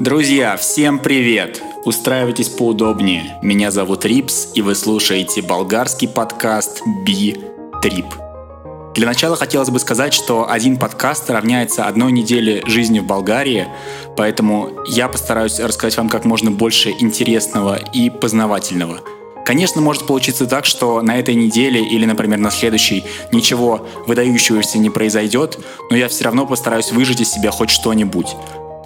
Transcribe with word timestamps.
Друзья, 0.00 0.56
всем 0.56 1.00
привет! 1.00 1.60
Устраивайтесь 1.84 2.48
поудобнее. 2.48 3.36
Меня 3.42 3.72
зовут 3.72 4.04
Рипс, 4.04 4.46
и 4.54 4.62
вы 4.62 4.76
слушаете 4.76 5.42
болгарский 5.42 6.06
подкаст 6.06 6.82
Би 7.04 7.36
Трип. 7.82 8.06
Для 8.94 9.08
начала 9.08 9.34
хотелось 9.34 9.70
бы 9.70 9.80
сказать, 9.80 10.14
что 10.14 10.48
один 10.48 10.76
подкаст 10.76 11.28
равняется 11.28 11.86
одной 11.86 12.12
неделе 12.12 12.62
жизни 12.64 13.00
в 13.00 13.06
Болгарии, 13.06 13.66
поэтому 14.16 14.70
я 14.86 15.08
постараюсь 15.08 15.58
рассказать 15.58 15.96
вам 15.96 16.08
как 16.08 16.24
можно 16.24 16.52
больше 16.52 16.90
интересного 16.90 17.74
и 17.92 18.08
познавательного. 18.08 19.00
Конечно, 19.44 19.80
может 19.80 20.06
получиться 20.06 20.46
так, 20.46 20.64
что 20.64 21.02
на 21.02 21.18
этой 21.18 21.34
неделе 21.34 21.84
или, 21.84 22.04
например, 22.04 22.38
на 22.38 22.52
следующей 22.52 23.04
ничего 23.32 23.84
выдающегося 24.06 24.78
не 24.78 24.90
произойдет, 24.90 25.58
но 25.90 25.96
я 25.96 26.06
все 26.06 26.22
равно 26.22 26.46
постараюсь 26.46 26.92
выжить 26.92 27.20
из 27.20 27.32
себя 27.32 27.50
хоть 27.50 27.70
что-нибудь. 27.70 28.36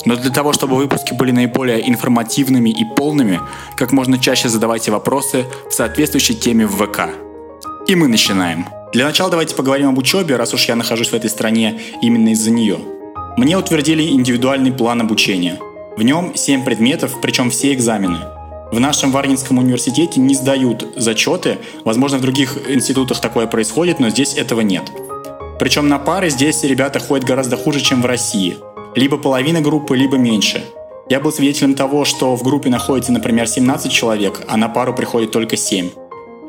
Но 0.05 0.17
для 0.17 0.31
того, 0.31 0.53
чтобы 0.53 0.77
выпуски 0.77 1.15
были 1.15 1.31
наиболее 1.31 1.89
информативными 1.89 2.71
и 2.71 2.85
полными, 2.85 3.41
как 3.77 3.93
можно 3.93 4.19
чаще 4.19 4.49
задавайте 4.49 4.91
вопросы 4.91 5.47
в 5.71 5.75
соответствующей 5.75 6.35
теме 6.35 6.67
в 6.67 6.77
ВК. 6.77 7.11
И 7.87 7.95
мы 7.95 8.09
начинаем. 8.09 8.67
Для 8.93 9.07
начала 9.07 9.31
давайте 9.31 9.55
поговорим 9.55 9.91
об 9.91 9.99
учебе, 9.99 10.37
раз 10.37 10.55
уж 10.55 10.67
я 10.67 10.77
нахожусь 10.77 11.09
в 11.09 11.15
этой 11.15 11.31
стране 11.31 11.81
именно 12.03 12.31
из-за 12.31 12.51
нее. 12.51 12.79
Мне 13.37 13.57
утвердили 13.57 14.11
индивидуальный 14.11 14.73
план 14.73 15.01
обучения. 15.01 15.59
В 15.97 16.03
нем 16.03 16.33
7 16.35 16.65
предметов, 16.65 17.21
причем 17.23 17.51
все 17.51 17.73
экзамены. 17.73 18.19
В 18.71 18.81
нашем 18.81 19.13
Варнинском 19.13 19.59
университете 19.59 20.21
не 20.21 20.35
сдают 20.35 20.95
зачеты, 20.97 21.59
возможно, 21.85 22.19
в 22.19 22.23
других 22.23 22.57
институтах 22.69 23.21
такое 23.21 23.47
происходит, 23.47 24.01
но 24.01 24.09
здесь 24.09 24.35
этого 24.35 24.63
нет. 24.63 24.85
Причем 25.59 25.89
на 25.89 25.99
пары 25.99 26.31
здесь 26.31 26.65
ребята 26.65 26.99
ходят 26.99 27.27
гораздо 27.27 27.57
хуже, 27.57 27.81
чем 27.81 28.03
в 28.03 28.07
России– 28.07 28.57
либо 28.95 29.17
половина 29.17 29.61
группы, 29.61 29.97
либо 29.97 30.17
меньше. 30.17 30.65
Я 31.09 31.21
был 31.21 31.33
свидетелем 31.33 31.75
того, 31.75 32.05
что 32.05 32.37
в 32.37 32.43
группе 32.43 32.71
находится, 32.71 33.13
например, 33.13 33.47
17 33.47 33.91
человек, 33.91 34.43
а 34.49 34.57
на 34.57 34.69
пару 34.69 34.95
приходит 34.95 35.31
только 35.31 35.57
7. 35.57 35.91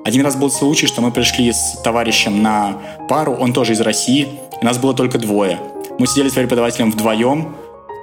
Один 0.06 0.22
раз 0.22 0.36
был 0.36 0.52
случай, 0.52 0.86
что 0.86 1.02
мы 1.02 1.12
пришли 1.12 1.52
с 1.52 1.80
товарищем 1.84 2.42
на 2.42 2.78
пару, 3.08 3.34
он 3.34 3.53
тоже 3.53 3.73
из 3.73 3.81
России, 3.81 4.28
и 4.62 4.66
нас 4.66 4.78
было 4.78 4.94
только 4.94 5.18
двое. 5.18 5.59
Мы 5.98 6.08
сидели 6.08 6.30
с 6.30 6.34
преподавателем 6.34 6.92
вдвоем, 6.92 7.56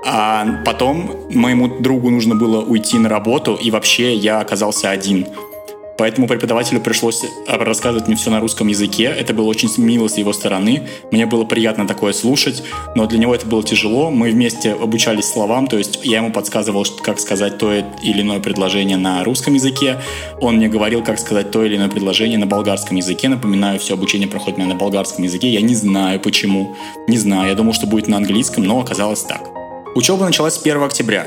а 0.07 0.63
потом 0.65 1.11
моему 1.31 1.69
другу 1.81 2.11
нужно 2.11 2.35
было 2.35 2.63
уйти 2.63 2.99
на 2.99 3.09
работу, 3.09 3.55
и 3.55 3.71
вообще 3.71 4.15
я 4.15 4.41
оказался 4.41 4.91
один. 4.91 5.27
Поэтому 6.01 6.27
преподавателю 6.27 6.81
пришлось 6.81 7.23
э, 7.23 7.57
рассказывать 7.59 8.07
мне 8.07 8.17
все 8.17 8.31
на 8.31 8.41
русском 8.41 8.69
языке. 8.69 9.05
Это 9.05 9.35
было 9.35 9.45
очень 9.45 9.69
мило 9.77 10.09
с 10.09 10.17
его 10.17 10.33
стороны. 10.33 10.89
Мне 11.11 11.27
было 11.27 11.45
приятно 11.45 11.87
такое 11.87 12.15
слушать, 12.15 12.63
но 12.95 13.05
для 13.05 13.19
него 13.19 13.35
это 13.35 13.45
было 13.45 13.63
тяжело. 13.63 14.11
Мы 14.11 14.31
вместе 14.31 14.73
обучались 14.73 15.27
словам, 15.27 15.67
то 15.67 15.77
есть 15.77 16.01
я 16.03 16.17
ему 16.17 16.33
подсказывал, 16.33 16.87
как 17.03 17.21
сказать 17.21 17.59
то 17.59 17.75
или 17.75 18.23
иное 18.23 18.41
предложение 18.41 18.97
на 18.97 19.23
русском 19.25 19.53
языке. 19.53 20.01
Он 20.41 20.57
мне 20.57 20.69
говорил, 20.69 21.05
как 21.05 21.19
сказать 21.19 21.51
то 21.51 21.63
или 21.63 21.77
иное 21.77 21.91
предложение 21.91 22.39
на 22.39 22.47
болгарском 22.47 22.97
языке. 22.97 23.29
Напоминаю, 23.29 23.79
все 23.79 23.93
обучение 23.93 24.27
проходит 24.27 24.59
у 24.59 24.63
меня 24.63 24.73
на 24.73 24.79
болгарском 24.81 25.23
языке. 25.23 25.51
Я 25.51 25.61
не 25.61 25.75
знаю 25.75 26.19
почему. 26.19 26.75
Не 27.09 27.19
знаю. 27.19 27.51
Я 27.51 27.55
думал, 27.55 27.75
что 27.75 27.87
будет 27.87 28.09
на 28.09 28.17
английском, 28.17 28.65
но 28.65 28.81
оказалось 28.81 29.21
так. 29.21 29.51
Учеба 29.95 30.25
началась 30.25 30.55
с 30.55 30.63
1 30.63 30.83
октября. 30.83 31.27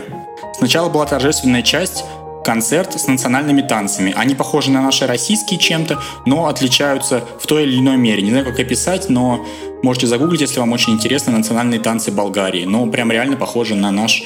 Сначала 0.57 0.89
была 0.89 1.05
торжественная 1.05 1.61
часть, 1.61 2.03
концерт 2.43 2.99
с 2.99 3.07
национальными 3.07 3.61
танцами. 3.61 4.13
Они 4.15 4.35
похожи 4.35 4.71
на 4.71 4.81
наши 4.81 5.07
российские 5.07 5.59
чем-то, 5.59 5.99
но 6.25 6.47
отличаются 6.47 7.23
в 7.39 7.47
той 7.47 7.63
или 7.63 7.79
иной 7.79 7.97
мере. 7.97 8.21
Не 8.21 8.29
знаю, 8.29 8.45
как 8.45 8.59
описать, 8.59 9.09
но 9.09 9.45
можете 9.81 10.07
загуглить, 10.07 10.41
если 10.41 10.59
вам 10.59 10.71
очень 10.71 10.93
интересно, 10.93 11.31
национальные 11.31 11.79
танцы 11.79 12.11
Болгарии. 12.11 12.65
Но 12.65 12.85
прям 12.87 13.11
реально 13.11 13.37
похожи 13.37 13.75
на 13.75 13.91
наш 13.91 14.23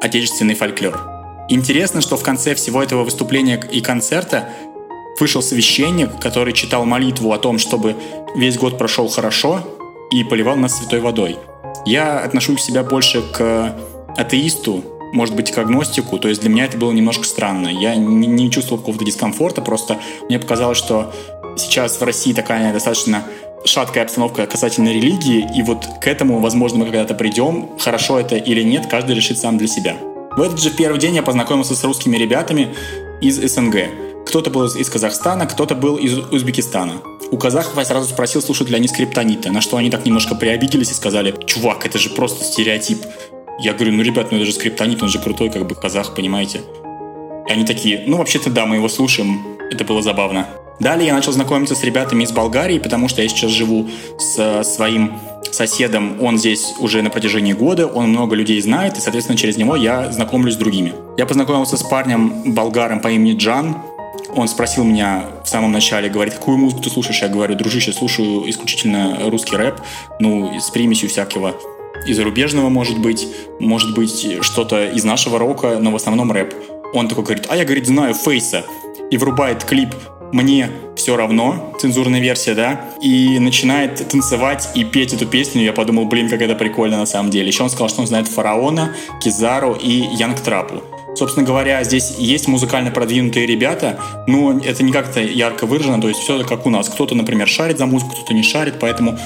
отечественный 0.00 0.54
фольклор. 0.54 1.00
Интересно, 1.48 2.00
что 2.00 2.16
в 2.16 2.22
конце 2.22 2.54
всего 2.54 2.82
этого 2.82 3.04
выступления 3.04 3.62
и 3.70 3.80
концерта 3.80 4.48
вышел 5.20 5.42
священник, 5.42 6.18
который 6.20 6.52
читал 6.52 6.84
молитву 6.84 7.32
о 7.32 7.38
том, 7.38 7.58
чтобы 7.58 7.96
весь 8.34 8.56
год 8.56 8.78
прошел 8.78 9.08
хорошо 9.08 9.60
и 10.10 10.24
поливал 10.24 10.56
нас 10.56 10.78
святой 10.78 11.00
водой. 11.00 11.38
Я 11.84 12.20
отношусь 12.20 12.62
себя 12.62 12.82
больше 12.82 13.22
к 13.22 13.76
атеисту, 14.16 14.84
может 15.12 15.36
быть, 15.36 15.52
к 15.52 15.58
агностику. 15.58 16.18
То 16.18 16.28
есть 16.28 16.40
для 16.40 16.50
меня 16.50 16.64
это 16.64 16.76
было 16.76 16.92
немножко 16.92 17.24
странно. 17.24 17.68
Я 17.68 17.94
не, 17.94 18.50
чувствовал 18.50 18.80
какого-то 18.80 19.04
дискомфорта, 19.04 19.62
просто 19.62 19.98
мне 20.28 20.38
показалось, 20.38 20.78
что 20.78 21.12
сейчас 21.56 22.00
в 22.00 22.02
России 22.02 22.32
такая 22.32 22.72
достаточно 22.72 23.24
шаткая 23.64 24.04
обстановка 24.04 24.46
касательно 24.46 24.88
религии, 24.88 25.48
и 25.56 25.62
вот 25.62 25.86
к 26.00 26.06
этому, 26.06 26.40
возможно, 26.40 26.78
мы 26.78 26.84
когда-то 26.86 27.14
придем. 27.14 27.70
Хорошо 27.78 28.18
это 28.18 28.36
или 28.36 28.62
нет, 28.62 28.86
каждый 28.90 29.14
решит 29.14 29.38
сам 29.38 29.58
для 29.58 29.68
себя. 29.68 29.96
В 30.36 30.40
этот 30.40 30.60
же 30.60 30.70
первый 30.70 30.98
день 30.98 31.14
я 31.14 31.22
познакомился 31.22 31.76
с 31.76 31.84
русскими 31.84 32.16
ребятами 32.16 32.74
из 33.20 33.36
СНГ. 33.36 33.76
Кто-то 34.26 34.50
был 34.50 34.64
из 34.66 34.88
Казахстана, 34.88 35.46
кто-то 35.46 35.74
был 35.74 35.96
из 35.96 36.16
Узбекистана. 36.16 36.94
У 37.30 37.38
казахов 37.38 37.76
я 37.76 37.84
сразу 37.84 38.08
спросил, 38.08 38.40
слушают 38.40 38.70
ли 38.70 38.76
они 38.76 38.88
скриптониты, 38.88 39.50
на 39.50 39.60
что 39.60 39.76
они 39.76 39.90
так 39.90 40.04
немножко 40.04 40.34
приобиделись 40.34 40.90
и 40.90 40.94
сказали, 40.94 41.34
чувак, 41.46 41.86
это 41.86 41.98
же 41.98 42.10
просто 42.10 42.44
стереотип. 42.44 42.98
Я 43.62 43.74
говорю, 43.74 43.92
ну, 43.92 44.02
ребят, 44.02 44.32
ну 44.32 44.38
это 44.38 44.46
же 44.46 44.52
скриптонит, 44.52 45.04
он 45.04 45.08
же 45.08 45.20
крутой, 45.20 45.48
как 45.48 45.68
бы 45.68 45.76
казах, 45.76 46.16
понимаете? 46.16 46.62
И 47.48 47.52
они 47.52 47.64
такие, 47.64 48.02
ну, 48.08 48.16
вообще-то 48.16 48.50
да, 48.50 48.66
мы 48.66 48.74
его 48.74 48.88
слушаем. 48.88 49.40
Это 49.70 49.84
было 49.84 50.02
забавно. 50.02 50.48
Далее 50.80 51.06
я 51.06 51.14
начал 51.14 51.30
знакомиться 51.30 51.76
с 51.76 51.84
ребятами 51.84 52.24
из 52.24 52.32
Болгарии, 52.32 52.80
потому 52.80 53.06
что 53.06 53.22
я 53.22 53.28
сейчас 53.28 53.52
живу 53.52 53.88
с 54.18 54.64
своим 54.64 55.12
соседом. 55.52 56.20
Он 56.20 56.38
здесь 56.38 56.74
уже 56.80 57.02
на 57.02 57.10
протяжении 57.10 57.52
года, 57.52 57.86
он 57.86 58.08
много 58.08 58.34
людей 58.34 58.60
знает, 58.60 58.98
и, 58.98 59.00
соответственно, 59.00 59.38
через 59.38 59.56
него 59.56 59.76
я 59.76 60.10
знакомлюсь 60.10 60.54
с 60.54 60.56
другими. 60.56 60.92
Я 61.16 61.24
познакомился 61.24 61.76
с 61.76 61.84
парнем 61.84 62.52
болгаром 62.54 62.98
по 62.98 63.12
имени 63.12 63.36
Джан. 63.36 63.76
Он 64.34 64.48
спросил 64.48 64.82
меня 64.82 65.26
в 65.44 65.48
самом 65.48 65.70
начале, 65.70 66.08
говорит, 66.08 66.34
какую 66.34 66.58
музыку 66.58 66.82
ты 66.82 66.90
слушаешь? 66.90 67.22
Я 67.22 67.28
говорю, 67.28 67.54
дружище, 67.54 67.92
слушаю 67.92 68.50
исключительно 68.50 69.20
русский 69.30 69.54
рэп, 69.54 69.76
ну, 70.18 70.58
с 70.58 70.68
примесью 70.70 71.08
всякого 71.08 71.54
и 72.06 72.12
зарубежного, 72.12 72.68
может 72.68 72.98
быть, 72.98 73.26
может 73.60 73.94
быть, 73.94 74.38
что-то 74.40 74.86
из 74.86 75.04
нашего 75.04 75.38
рока, 75.38 75.78
но 75.80 75.90
в 75.90 75.96
основном 75.96 76.32
рэп. 76.32 76.54
Он 76.94 77.08
такой 77.08 77.24
говорит, 77.24 77.46
а 77.48 77.56
я, 77.56 77.64
говорит, 77.64 77.86
знаю 77.86 78.14
Фейса. 78.14 78.64
И 79.10 79.16
врубает 79.16 79.64
клип 79.64 79.94
«Мне 80.32 80.70
все 80.96 81.16
равно», 81.16 81.74
цензурная 81.78 82.20
версия, 82.20 82.54
да, 82.54 82.80
и 83.02 83.38
начинает 83.38 84.08
танцевать 84.08 84.70
и 84.74 84.84
петь 84.84 85.12
эту 85.12 85.26
песню. 85.26 85.62
Я 85.62 85.72
подумал, 85.72 86.06
блин, 86.06 86.30
как 86.30 86.40
это 86.40 86.54
прикольно 86.54 86.96
на 86.98 87.06
самом 87.06 87.30
деле. 87.30 87.48
Еще 87.48 87.62
он 87.62 87.70
сказал, 87.70 87.88
что 87.88 88.00
он 88.00 88.06
знает 88.06 88.28
Фараона, 88.28 88.94
Кизару 89.22 89.74
и 89.74 89.90
Янг 89.90 90.40
Трапу. 90.40 90.82
Собственно 91.14 91.46
говоря, 91.46 91.84
здесь 91.84 92.14
есть 92.18 92.48
музыкально 92.48 92.90
продвинутые 92.90 93.46
ребята, 93.46 94.00
но 94.26 94.58
это 94.58 94.82
не 94.82 94.92
как-то 94.92 95.20
ярко 95.20 95.66
выражено, 95.66 96.00
то 96.00 96.08
есть 96.08 96.20
все 96.20 96.42
как 96.44 96.64
у 96.64 96.70
нас. 96.70 96.88
Кто-то, 96.88 97.14
например, 97.14 97.48
шарит 97.48 97.76
за 97.76 97.84
музыку, 97.84 98.12
кто-то 98.12 98.32
не 98.32 98.42
шарит, 98.42 98.76
поэтому 98.80 99.18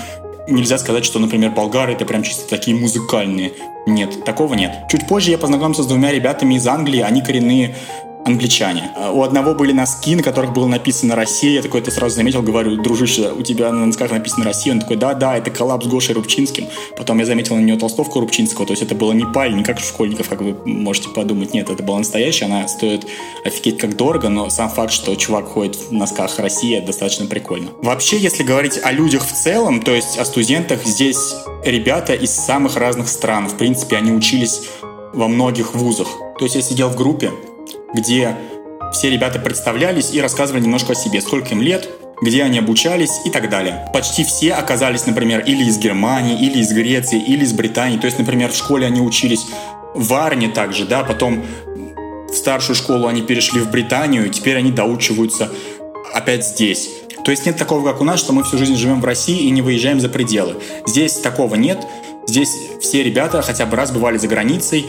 нельзя 0.49 0.79
сказать, 0.79 1.05
что, 1.05 1.19
например, 1.19 1.51
болгары 1.51 1.93
это 1.93 2.05
прям 2.05 2.23
чисто 2.23 2.49
такие 2.49 2.77
музыкальные. 2.77 3.53
Нет, 3.87 4.25
такого 4.25 4.55
нет. 4.55 4.73
Чуть 4.91 5.07
позже 5.07 5.31
я 5.31 5.39
познакомился 5.39 5.83
с 5.83 5.87
двумя 5.87 6.12
ребятами 6.12 6.55
из 6.55 6.67
Англии, 6.67 7.01
они 7.01 7.23
коренные 7.23 7.75
англичане. 8.26 8.91
А 8.97 9.12
у 9.12 9.22
одного 9.22 9.54
были 9.54 9.72
носки, 9.72 10.14
на 10.16 10.22
которых 10.22 10.53
было 10.53 10.66
написано 10.66 11.14
«Россия». 11.14 11.53
Я 11.53 11.62
такой 11.62 11.81
это 11.81 11.91
сразу 11.91 12.16
заметил, 12.16 12.42
говорю, 12.42 12.76
дружище, 12.82 13.32
у 13.32 13.42
тебя 13.42 13.70
на 13.70 13.87
носках 13.87 14.10
написано 14.10 14.44
«Россия». 14.44 14.72
Он 14.72 14.81
такой, 14.81 14.97
да-да, 14.97 15.37
это 15.37 15.50
коллаб 15.50 15.84
с 15.84 16.10
Рубчинским. 16.10 16.66
Потом 16.97 17.19
я 17.20 17.25
заметил 17.25 17.56
на 17.56 17.60
нее 17.60 17.78
толстовку 17.78 18.20
Рубчинского, 18.20 18.66
то 18.66 18.72
есть 18.72 18.82
это 18.82 18.94
было 18.94 19.12
не 19.12 19.25
паль, 19.25 19.54
не 19.54 19.62
как 19.62 19.78
школьников, 19.78 20.28
как 20.28 20.42
вы 20.42 20.56
можете 20.65 21.09
подумать. 21.09 21.54
Нет, 21.54 21.70
это 21.70 21.82
была 21.82 21.98
настоящая, 21.98 22.47
она 22.47 22.66
стоит 22.66 23.06
офигеть 23.44 23.78
как 23.78 23.97
дорого, 23.97 24.28
но 24.28 24.50
сам 24.50 24.69
факт, 24.69 24.92
что 24.92 25.15
чувак 25.15 25.47
ходит 25.47 25.76
в 25.76 25.92
носках 25.92 26.38
«Россия», 26.38 26.84
достаточно 26.84 27.26
прикольно. 27.26 27.69
Вообще, 27.82 28.19
если 28.19 28.42
говорить 28.42 28.81
о 28.82 28.91
людях 28.91 29.25
в 29.25 29.32
целом, 29.32 29.81
то 29.81 29.94
есть 29.94 30.19
о 30.19 30.25
студентах, 30.25 30.84
здесь 30.84 31.34
ребята 31.65 32.15
из 32.15 32.32
самых 32.32 32.76
разных 32.76 33.09
стран. 33.09 33.48
В 33.48 33.56
принципе, 33.56 33.97
они 33.97 34.10
учились 34.10 34.62
во 35.15 35.28
многих 35.28 35.74
вузах. 35.74 36.09
То 36.39 36.45
есть 36.45 36.56
я 36.56 36.62
сидел 36.62 36.89
в 36.89 36.97
группе, 36.97 37.30
где 37.97 38.37
все 38.93 39.10
ребята 39.10 39.41
представлялись 39.41 40.13
и 40.13 40.21
рассказывали 40.21 40.63
немножко 40.63 40.93
о 40.93 40.95
себе, 40.95 41.21
сколько 41.21 41.48
им 41.48 41.60
лет, 41.60 41.89
где 42.22 42.45
они 42.45 42.59
обучались 42.59 43.10
и 43.25 43.31
так 43.31 43.51
далее. 43.51 43.89
Почти 43.93 44.25
все 44.25 44.54
оказались, 44.54 45.07
например, 45.07 45.41
или 45.41 45.65
из 45.65 45.78
Германии, 45.78 46.39
или 46.39 46.60
из 46.60 46.72
Греции, 46.72 47.21
или 47.21 47.45
из 47.45 47.53
Британии. 47.53 47.98
То 47.98 48.07
есть, 48.07 48.19
например, 48.19 48.53
в 48.53 48.57
школе 48.57 48.87
они 48.87 49.01
учились 49.01 49.47
в 49.95 50.15
Арне 50.15 50.48
также, 50.48 50.87
да, 50.87 51.03
потом 51.03 51.43
в 52.28 52.34
старшую 52.34 52.77
школу 52.77 53.07
они 53.07 53.22
перешли 53.22 53.60
в 53.60 53.71
Британию, 53.71 54.27
и 54.27 54.31
теперь 54.31 54.57
они 54.57 54.71
доучиваются 54.71 55.51
опять 56.13 56.47
здесь. 56.47 56.91
То 57.25 57.31
есть 57.31 57.45
нет 57.45 57.57
такого, 57.57 57.84
как 57.84 58.01
у 58.01 58.04
нас, 58.04 58.21
что 58.21 58.33
мы 58.33 58.45
всю 58.45 58.57
жизнь 58.57 58.77
живем 58.77 59.01
в 59.01 59.04
России 59.04 59.47
и 59.47 59.51
не 59.51 59.63
выезжаем 59.63 60.01
за 60.01 60.09
пределы. 60.09 60.57
Здесь 60.87 61.15
такого 61.15 61.57
нет. 61.57 61.78
Здесь 62.28 62.51
все 62.81 63.03
ребята 63.03 63.42
хотя 63.42 63.66
бы 63.66 63.77
раз 63.77 63.91
бывали 63.91 64.16
за 64.16 64.28
границей, 64.28 64.87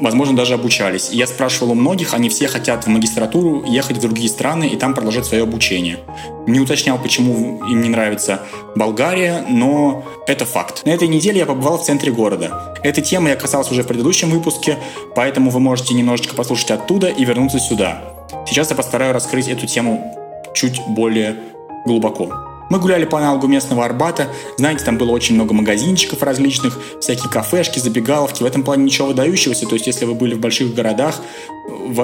возможно, 0.00 0.36
даже 0.36 0.54
обучались. 0.54 1.10
Я 1.10 1.26
спрашивал 1.26 1.72
у 1.72 1.74
многих, 1.74 2.14
они 2.14 2.28
все 2.28 2.48
хотят 2.48 2.84
в 2.84 2.88
магистратуру 2.88 3.64
ехать 3.64 3.98
в 3.98 4.00
другие 4.00 4.28
страны 4.28 4.68
и 4.68 4.76
там 4.76 4.94
продолжать 4.94 5.26
свое 5.26 5.42
обучение. 5.42 5.98
Не 6.46 6.60
уточнял, 6.60 6.98
почему 6.98 7.64
им 7.66 7.82
не 7.82 7.88
нравится 7.88 8.42
Болгария, 8.74 9.44
но 9.48 10.04
это 10.26 10.44
факт. 10.44 10.84
На 10.84 10.90
этой 10.90 11.08
неделе 11.08 11.40
я 11.40 11.46
побывал 11.46 11.78
в 11.78 11.84
центре 11.84 12.12
города. 12.12 12.74
Этой 12.82 13.02
темы 13.02 13.30
я 13.30 13.36
касался 13.36 13.72
уже 13.72 13.82
в 13.82 13.86
предыдущем 13.86 14.30
выпуске, 14.30 14.78
поэтому 15.14 15.50
вы 15.50 15.60
можете 15.60 15.94
немножечко 15.94 16.34
послушать 16.34 16.70
оттуда 16.70 17.08
и 17.08 17.24
вернуться 17.24 17.58
сюда. 17.58 18.02
Сейчас 18.46 18.70
я 18.70 18.76
постараюсь 18.76 19.14
раскрыть 19.14 19.48
эту 19.48 19.66
тему 19.66 20.14
чуть 20.54 20.80
более 20.88 21.36
глубоко. 21.84 22.57
Мы 22.70 22.78
гуляли 22.78 23.04
по 23.04 23.18
аналогу 23.18 23.46
местного 23.46 23.84
Арбата. 23.84 24.28
Знаете, 24.56 24.84
там 24.84 24.98
было 24.98 25.10
очень 25.10 25.34
много 25.34 25.54
магазинчиков 25.54 26.22
различных, 26.22 26.78
всякие 27.00 27.30
кафешки, 27.30 27.78
забегаловки. 27.78 28.42
В 28.42 28.46
этом 28.46 28.62
плане 28.62 28.84
ничего 28.84 29.08
выдающегося. 29.08 29.66
То 29.66 29.74
есть, 29.74 29.86
если 29.86 30.04
вы 30.04 30.14
были 30.14 30.34
в 30.34 30.40
больших 30.40 30.74
городах, 30.74 31.20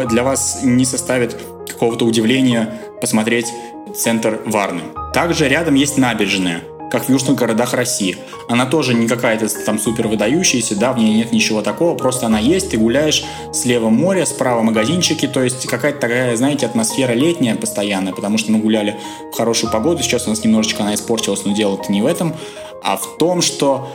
для 0.08 0.22
вас 0.22 0.60
не 0.62 0.84
составит 0.84 1.36
какого-то 1.68 2.04
удивления 2.04 2.80
посмотреть 3.00 3.46
центр 3.94 4.40
Варны. 4.46 4.82
Также 5.12 5.48
рядом 5.48 5.74
есть 5.74 5.98
набережная– 5.98 6.62
как 6.90 7.06
в 7.06 7.08
южных 7.08 7.36
городах 7.36 7.74
России. 7.74 8.16
Она 8.48 8.66
тоже 8.66 8.94
не 8.94 9.08
какая-то 9.08 9.48
там 9.64 9.78
супер 9.78 10.08
выдающаяся, 10.08 10.78
да, 10.78 10.92
в 10.92 10.98
ней 10.98 11.14
нет 11.14 11.32
ничего 11.32 11.62
такого, 11.62 11.96
просто 11.96 12.26
она 12.26 12.38
есть, 12.38 12.70
ты 12.70 12.76
гуляешь, 12.76 13.24
слева 13.52 13.88
море, 13.88 14.26
справа 14.26 14.62
магазинчики, 14.62 15.26
то 15.26 15.42
есть 15.42 15.66
какая-то 15.66 16.00
такая, 16.00 16.36
знаете, 16.36 16.66
атмосфера 16.66 17.12
летняя 17.12 17.56
постоянная, 17.56 18.12
потому 18.12 18.38
что 18.38 18.52
мы 18.52 18.58
гуляли 18.58 18.96
в 19.32 19.36
хорошую 19.36 19.72
погоду, 19.72 20.02
сейчас 20.02 20.26
у 20.26 20.30
нас 20.30 20.44
немножечко 20.44 20.82
она 20.82 20.94
испортилась, 20.94 21.44
но 21.44 21.54
дело-то 21.54 21.90
не 21.90 22.02
в 22.02 22.06
этом, 22.06 22.34
а 22.82 22.96
в 22.96 23.16
том, 23.18 23.42
что 23.42 23.88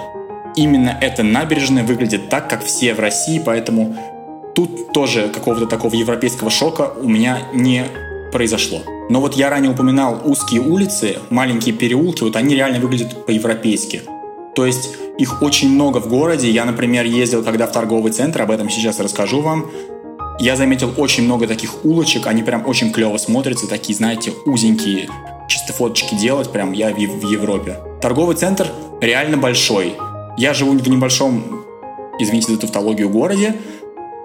именно 0.55 0.97
эта 1.01 1.23
набережная 1.23 1.83
выглядит 1.83 2.29
так, 2.29 2.49
как 2.49 2.63
все 2.63 2.93
в 2.93 2.99
России, 2.99 3.41
поэтому 3.43 3.95
тут 4.55 4.91
тоже 4.91 5.29
какого-то 5.29 5.67
такого 5.67 5.93
европейского 5.93 6.49
шока 6.49 6.91
у 7.01 7.07
меня 7.07 7.39
не 7.53 7.85
произошло. 8.31 8.81
Но 9.09 9.21
вот 9.21 9.35
я 9.35 9.49
ранее 9.49 9.71
упоминал 9.71 10.21
узкие 10.23 10.61
улицы, 10.61 11.17
маленькие 11.29 11.73
переулки, 11.73 12.23
вот 12.23 12.35
они 12.35 12.55
реально 12.55 12.79
выглядят 12.79 13.25
по-европейски. 13.25 14.03
То 14.55 14.65
есть 14.65 14.89
их 15.17 15.41
очень 15.41 15.69
много 15.69 15.99
в 15.99 16.07
городе. 16.07 16.49
Я, 16.49 16.65
например, 16.65 17.05
ездил 17.05 17.43
когда 17.43 17.67
в 17.67 17.71
торговый 17.71 18.11
центр, 18.11 18.41
об 18.41 18.51
этом 18.51 18.69
сейчас 18.69 18.99
расскажу 18.99 19.41
вам. 19.41 19.69
Я 20.39 20.55
заметил 20.55 20.93
очень 20.95 21.25
много 21.25 21.47
таких 21.47 21.83
улочек, 21.83 22.27
они 22.27 22.43
прям 22.43 22.65
очень 22.65 22.93
клево 22.93 23.17
смотрятся, 23.17 23.67
такие, 23.67 23.93
знаете, 23.93 24.31
узенькие, 24.45 25.09
чисто 25.49 25.73
фоточки 25.73 26.15
делать, 26.15 26.49
прям 26.49 26.71
я 26.71 26.93
в, 26.93 27.29
Европе. 27.29 27.77
Торговый 28.01 28.37
центр 28.37 28.67
реально 29.01 29.35
большой. 29.35 29.95
Я 30.37 30.53
живу 30.53 30.71
в 30.71 30.87
небольшом, 30.87 31.65
извините 32.19 32.53
за 32.53 32.59
тавтологию, 32.59 33.09
городе, 33.09 33.55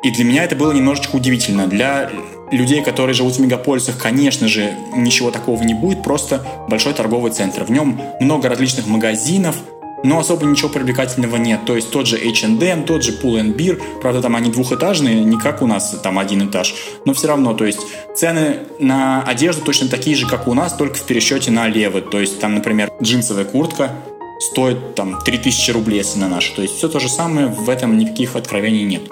и 0.05 0.11
для 0.11 0.25
меня 0.25 0.45
это 0.45 0.55
было 0.55 0.71
немножечко 0.71 1.17
удивительно. 1.17 1.67
Для 1.67 2.11
людей, 2.53 2.83
которые 2.83 3.15
живут 3.15 3.37
в 3.37 3.41
мегаполисах, 3.41 3.97
конечно 3.97 4.49
же, 4.49 4.77
ничего 4.95 5.31
такого 5.31 5.63
не 5.63 5.73
будет, 5.73 6.03
просто 6.03 6.47
большой 6.69 6.93
торговый 6.93 7.33
центр. 7.33 7.65
В 7.65 7.71
нем 7.71 7.99
много 8.21 8.51
различных 8.51 8.87
магазинов, 8.87 9.57
но 10.03 10.19
особо 10.19 10.45
ничего 10.45 10.69
привлекательного 10.69 11.37
нет. 11.37 11.61
То 11.65 11.75
есть 11.75 11.91
тот 11.91 12.07
же 12.07 12.19
H&M, 12.19 12.85
тот 12.85 13.03
же 13.03 13.19
Pull 13.19 13.57
Beer, 13.57 13.81
правда, 14.03 14.21
там 14.21 14.37
они 14.37 14.51
двухэтажные, 14.51 15.25
не 15.25 15.39
как 15.39 15.63
у 15.63 15.67
нас 15.67 15.99
там 16.03 16.19
один 16.19 16.47
этаж, 16.51 16.75
но 17.07 17.15
все 17.15 17.29
равно, 17.29 17.55
то 17.55 17.65
есть 17.65 17.81
цены 18.15 18.59
на 18.79 19.23
одежду 19.23 19.65
точно 19.65 19.89
такие 19.89 20.15
же, 20.17 20.29
как 20.29 20.47
у 20.47 20.53
нас, 20.53 20.75
только 20.75 20.97
в 20.97 21.03
пересчете 21.05 21.51
на 21.51 21.67
левы. 21.67 22.03
То 22.03 22.21
есть 22.21 22.39
там, 22.41 22.55
например, 22.55 22.93
джинсовая 23.03 23.47
куртка 23.47 23.93
стоит 24.39 24.95
там 24.95 25.19
3000 25.25 25.71
рублей, 25.71 25.99
если 25.99 26.19
на 26.19 26.29
наши. 26.29 26.55
То 26.55 26.61
есть 26.61 26.77
все 26.77 26.89
то 26.91 27.01
же 27.01 27.09
самое, 27.09 27.47
в 27.47 27.71
этом 27.71 27.97
никаких 27.97 28.37
откровений 28.37 28.85
нет. 28.85 29.05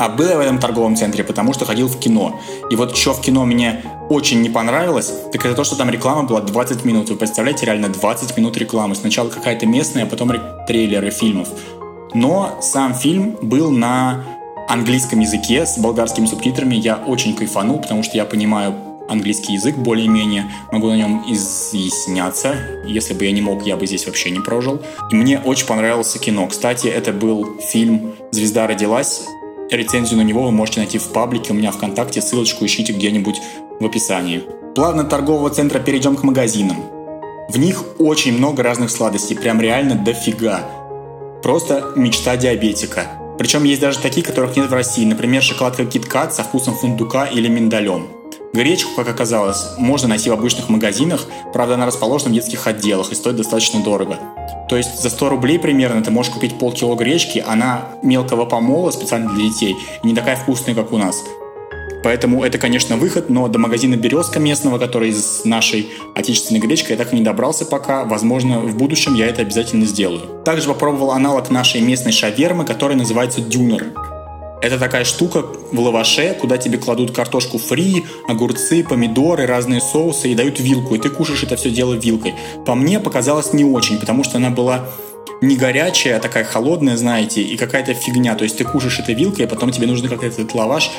А 0.00 0.08
был 0.08 0.30
я 0.30 0.38
в 0.38 0.40
этом 0.40 0.58
торговом 0.58 0.96
центре, 0.96 1.22
потому 1.22 1.52
что 1.52 1.66
ходил 1.66 1.86
в 1.86 1.98
кино. 2.00 2.40
И 2.70 2.74
вот 2.74 2.96
что 2.96 3.12
в 3.12 3.20
кино 3.20 3.44
мне 3.44 3.82
очень 4.08 4.40
не 4.40 4.48
понравилось, 4.48 5.12
так 5.30 5.44
это 5.44 5.54
то, 5.54 5.62
что 5.62 5.76
там 5.76 5.90
реклама 5.90 6.22
была 6.22 6.40
20 6.40 6.86
минут. 6.86 7.10
Вы 7.10 7.16
представляете, 7.16 7.66
реально 7.66 7.90
20 7.90 8.34
минут 8.38 8.56
рекламы. 8.56 8.94
Сначала 8.94 9.28
какая-то 9.28 9.66
местная, 9.66 10.04
а 10.04 10.06
потом 10.06 10.32
трейлеры 10.66 11.10
фильмов. 11.10 11.48
Но 12.14 12.58
сам 12.62 12.94
фильм 12.94 13.36
был 13.42 13.70
на 13.70 14.24
английском 14.70 15.20
языке 15.20 15.66
с 15.66 15.76
болгарскими 15.76 16.24
субтитрами. 16.24 16.76
Я 16.76 16.96
очень 16.96 17.36
кайфанул, 17.36 17.78
потому 17.78 18.02
что 18.02 18.16
я 18.16 18.24
понимаю 18.24 18.74
английский 19.10 19.52
язык 19.52 19.76
более-менее, 19.76 20.50
могу 20.72 20.88
на 20.88 20.96
нем 20.96 21.24
изъясняться. 21.28 22.54
Если 22.86 23.12
бы 23.12 23.26
я 23.26 23.32
не 23.32 23.42
мог, 23.42 23.66
я 23.66 23.76
бы 23.76 23.86
здесь 23.86 24.06
вообще 24.06 24.30
не 24.30 24.40
прожил. 24.40 24.80
И 25.10 25.14
мне 25.14 25.38
очень 25.40 25.66
понравилось 25.66 26.16
кино. 26.18 26.46
Кстати, 26.46 26.86
это 26.86 27.12
был 27.12 27.60
фильм 27.60 28.14
«Звезда 28.30 28.66
родилась» 28.66 29.26
Рецензию 29.70 30.18
на 30.18 30.22
него 30.22 30.42
вы 30.42 30.50
можете 30.50 30.80
найти 30.80 30.98
в 30.98 31.08
паблике 31.10 31.52
у 31.52 31.54
меня 31.54 31.70
ВКонтакте, 31.70 32.20
ссылочку 32.20 32.66
ищите 32.66 32.92
где-нибудь 32.92 33.40
в 33.78 33.86
описании. 33.86 34.42
Плавно 34.74 35.02
от 35.02 35.10
торгового 35.10 35.48
центра 35.50 35.78
перейдем 35.78 36.16
к 36.16 36.24
магазинам. 36.24 36.76
В 37.48 37.56
них 37.56 37.84
очень 37.98 38.36
много 38.36 38.64
разных 38.64 38.90
сладостей, 38.90 39.36
прям 39.36 39.60
реально 39.60 39.94
дофига. 39.94 40.62
Просто 41.42 41.92
мечта 41.94 42.36
диабетика. 42.36 43.06
Причем 43.38 43.62
есть 43.64 43.80
даже 43.80 44.00
такие, 44.00 44.26
которых 44.26 44.56
нет 44.56 44.68
в 44.68 44.74
России, 44.74 45.04
например, 45.04 45.42
шоколадка 45.42 45.84
KitKat 45.84 46.32
со 46.32 46.42
вкусом 46.42 46.74
фундука 46.74 47.26
или 47.26 47.48
миндалем. 47.48 48.08
Гречку, 48.52 48.90
как 48.96 49.08
оказалось, 49.08 49.78
можно 49.78 50.08
найти 50.08 50.30
в 50.30 50.32
обычных 50.32 50.68
магазинах, 50.68 51.26
правда 51.52 51.74
она 51.74 51.86
расположена 51.86 52.30
в 52.30 52.34
детских 52.34 52.66
отделах 52.66 53.12
и 53.12 53.14
стоит 53.14 53.36
достаточно 53.36 53.80
дорого. 53.82 54.18
То 54.70 54.76
есть 54.76 55.02
за 55.02 55.10
100 55.10 55.28
рублей 55.28 55.58
примерно 55.58 56.00
ты 56.00 56.12
можешь 56.12 56.32
купить 56.32 56.56
полкило 56.56 56.94
гречки, 56.94 57.42
она 57.44 57.88
мелкого 58.02 58.46
помола 58.46 58.92
специально 58.92 59.28
для 59.34 59.48
детей 59.48 59.76
и 60.04 60.06
не 60.06 60.14
такая 60.14 60.36
вкусная, 60.36 60.76
как 60.76 60.92
у 60.92 60.96
нас. 60.96 61.24
Поэтому 62.04 62.44
это, 62.44 62.56
конечно, 62.56 62.96
выход, 62.96 63.28
но 63.28 63.48
до 63.48 63.58
магазина 63.58 63.96
«Березка» 63.96 64.38
местного, 64.38 64.78
который 64.78 65.10
из 65.10 65.44
нашей 65.44 65.90
отечественной 66.14 66.60
гречкой, 66.60 66.92
я 66.92 66.96
так 66.96 67.12
и 67.12 67.16
не 67.16 67.22
добрался 67.22 67.66
пока. 67.66 68.04
Возможно, 68.04 68.60
в 68.60 68.76
будущем 68.76 69.14
я 69.14 69.26
это 69.26 69.42
обязательно 69.42 69.84
сделаю. 69.84 70.42
Также 70.44 70.68
попробовал 70.68 71.10
аналог 71.10 71.50
нашей 71.50 71.80
местной 71.80 72.12
шавермы, 72.12 72.64
который 72.64 72.96
называется 72.96 73.40
«Дюнер». 73.40 73.88
Это 74.62 74.78
такая 74.78 75.04
штука 75.04 75.42
в 75.72 75.80
лаваше, 75.80 76.36
куда 76.38 76.58
тебе 76.58 76.76
кладут 76.76 77.12
картошку 77.12 77.58
фри, 77.58 78.04
огурцы, 78.28 78.84
помидоры, 78.84 79.46
разные 79.46 79.80
соусы 79.80 80.28
и 80.28 80.34
дают 80.34 80.60
вилку, 80.60 80.94
и 80.94 80.98
ты 80.98 81.08
кушаешь 81.08 81.42
это 81.42 81.56
все 81.56 81.70
дело 81.70 81.94
вилкой. 81.94 82.34
По 82.66 82.74
мне 82.74 83.00
показалось 83.00 83.54
не 83.54 83.64
очень, 83.64 83.98
потому 83.98 84.22
что 84.22 84.36
она 84.36 84.50
была 84.50 84.86
не 85.40 85.56
горячая, 85.56 86.18
а 86.18 86.20
такая 86.20 86.44
холодная, 86.44 86.98
знаете, 86.98 87.40
и 87.40 87.56
какая-то 87.56 87.94
фигня. 87.94 88.34
То 88.34 88.44
есть 88.44 88.58
ты 88.58 88.64
кушаешь 88.64 88.98
это 88.98 89.12
вилкой, 89.12 89.46
а 89.46 89.48
потом 89.48 89.70
тебе 89.70 89.86
нужно 89.86 90.08
как-то 90.08 90.26
этот 90.26 90.54
лаваш 90.54 90.90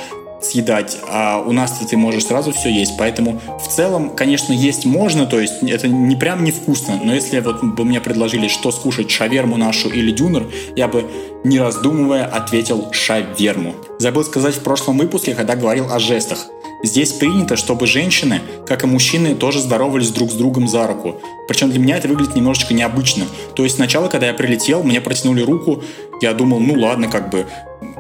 съедать, 0.41 0.97
а 1.07 1.43
у 1.45 1.51
нас 1.51 1.79
ты 1.89 1.97
можешь 1.97 2.25
сразу 2.25 2.51
все 2.51 2.69
есть. 2.69 2.93
Поэтому 2.97 3.41
в 3.63 3.67
целом, 3.67 4.09
конечно, 4.09 4.53
есть 4.53 4.85
можно, 4.85 5.25
то 5.25 5.39
есть 5.39 5.63
это 5.63 5.87
не 5.87 6.15
прям 6.15 6.43
невкусно, 6.43 6.99
но 7.03 7.13
если 7.13 7.39
вот 7.39 7.63
бы 7.63 7.85
мне 7.85 8.01
предложили, 8.01 8.47
что 8.47 8.71
скушать, 8.71 9.09
шаверму 9.11 9.57
нашу 9.57 9.89
или 9.89 10.11
дюнер, 10.11 10.47
я 10.75 10.87
бы, 10.87 11.05
не 11.43 11.59
раздумывая, 11.59 12.25
ответил 12.25 12.91
шаверму. 12.91 13.75
Забыл 13.99 14.23
сказать 14.23 14.55
в 14.55 14.63
прошлом 14.63 14.97
выпуске, 14.97 15.35
когда 15.35 15.55
говорил 15.55 15.91
о 15.91 15.99
жестах. 15.99 16.47
Здесь 16.83 17.11
принято, 17.11 17.55
чтобы 17.57 17.85
женщины, 17.85 18.41
как 18.65 18.83
и 18.83 18.87
мужчины, 18.87 19.35
тоже 19.35 19.59
здоровались 19.59 20.09
друг 20.09 20.31
с 20.31 20.33
другом 20.33 20.67
за 20.67 20.87
руку. 20.87 21.21
Причем 21.47 21.69
для 21.69 21.79
меня 21.79 21.97
это 21.97 22.07
выглядит 22.07 22.35
немножечко 22.35 22.73
необычно. 22.73 23.25
То 23.55 23.63
есть 23.63 23.75
сначала, 23.75 24.07
когда 24.07 24.27
я 24.27 24.33
прилетел, 24.33 24.81
мне 24.81 24.99
протянули 24.99 25.43
руку, 25.43 25.83
я 26.21 26.33
думал, 26.33 26.59
ну 26.59 26.73
ладно, 26.79 27.07
как 27.07 27.29
бы, 27.29 27.45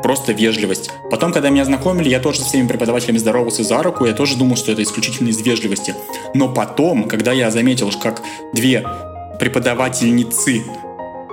просто 0.01 0.33
вежливость. 0.33 0.91
Потом, 1.09 1.33
когда 1.33 1.49
меня 1.49 1.65
знакомили, 1.65 2.09
я 2.09 2.19
тоже 2.19 2.39
со 2.39 2.45
всеми 2.45 2.67
преподавателями 2.67 3.17
здоровался 3.17 3.63
за 3.63 3.81
руку, 3.81 4.05
я 4.05 4.13
тоже 4.13 4.37
думал, 4.37 4.55
что 4.55 4.71
это 4.71 4.83
исключительно 4.83 5.29
из 5.29 5.41
вежливости. 5.41 5.95
Но 6.33 6.49
потом, 6.49 7.05
когда 7.05 7.31
я 7.31 7.51
заметил, 7.51 7.91
как 8.01 8.21
две 8.53 8.85
преподавательницы 9.39 10.63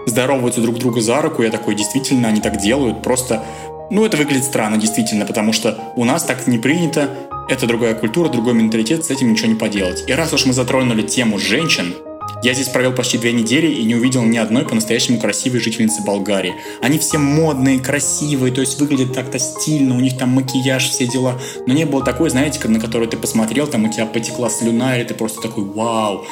здороваются 0.06 0.60
друг 0.60 0.78
друга 0.78 1.00
за 1.00 1.20
руку, 1.20 1.42
я 1.42 1.50
такой, 1.50 1.74
действительно, 1.74 2.28
они 2.28 2.40
так 2.40 2.58
делают, 2.58 3.02
просто... 3.02 3.44
Ну, 3.90 4.04
это 4.04 4.18
выглядит 4.18 4.44
странно, 4.44 4.76
действительно, 4.76 5.24
потому 5.24 5.54
что 5.54 5.78
у 5.96 6.04
нас 6.04 6.22
так 6.22 6.46
не 6.46 6.58
принято, 6.58 7.08
это 7.48 7.66
другая 7.66 7.94
культура, 7.94 8.28
другой 8.28 8.52
менталитет, 8.52 9.04
с 9.04 9.10
этим 9.10 9.32
ничего 9.32 9.48
не 9.48 9.54
поделать. 9.54 10.04
И 10.06 10.12
раз 10.12 10.32
уж 10.34 10.44
мы 10.44 10.52
затронули 10.52 11.02
тему 11.02 11.38
женщин, 11.38 11.94
я 12.42 12.54
здесь 12.54 12.68
провел 12.68 12.92
почти 12.92 13.18
две 13.18 13.32
недели 13.32 13.66
и 13.66 13.84
не 13.84 13.96
увидел 13.96 14.22
ни 14.22 14.36
одной 14.36 14.64
по-настоящему 14.64 15.18
красивой 15.18 15.60
жительницы 15.60 16.02
Болгарии. 16.02 16.54
Они 16.80 16.98
все 16.98 17.18
модные, 17.18 17.80
красивые, 17.80 18.52
то 18.52 18.60
есть 18.60 18.78
выглядят 18.80 19.12
так-то 19.12 19.38
стильно, 19.38 19.96
у 19.96 20.00
них 20.00 20.16
там 20.16 20.30
макияж, 20.30 20.88
все 20.88 21.06
дела. 21.06 21.38
Но 21.66 21.74
не 21.74 21.84
было 21.84 22.04
такой, 22.04 22.30
знаете, 22.30 22.60
на 22.68 22.78
которую 22.80 23.08
ты 23.08 23.16
посмотрел, 23.16 23.66
там 23.66 23.84
у 23.84 23.92
тебя 23.92 24.06
потекла 24.06 24.50
слюна, 24.50 24.98
и 24.98 25.04
ты 25.04 25.14
просто 25.14 25.40
такой 25.40 25.64
«Вау!» 25.64 26.26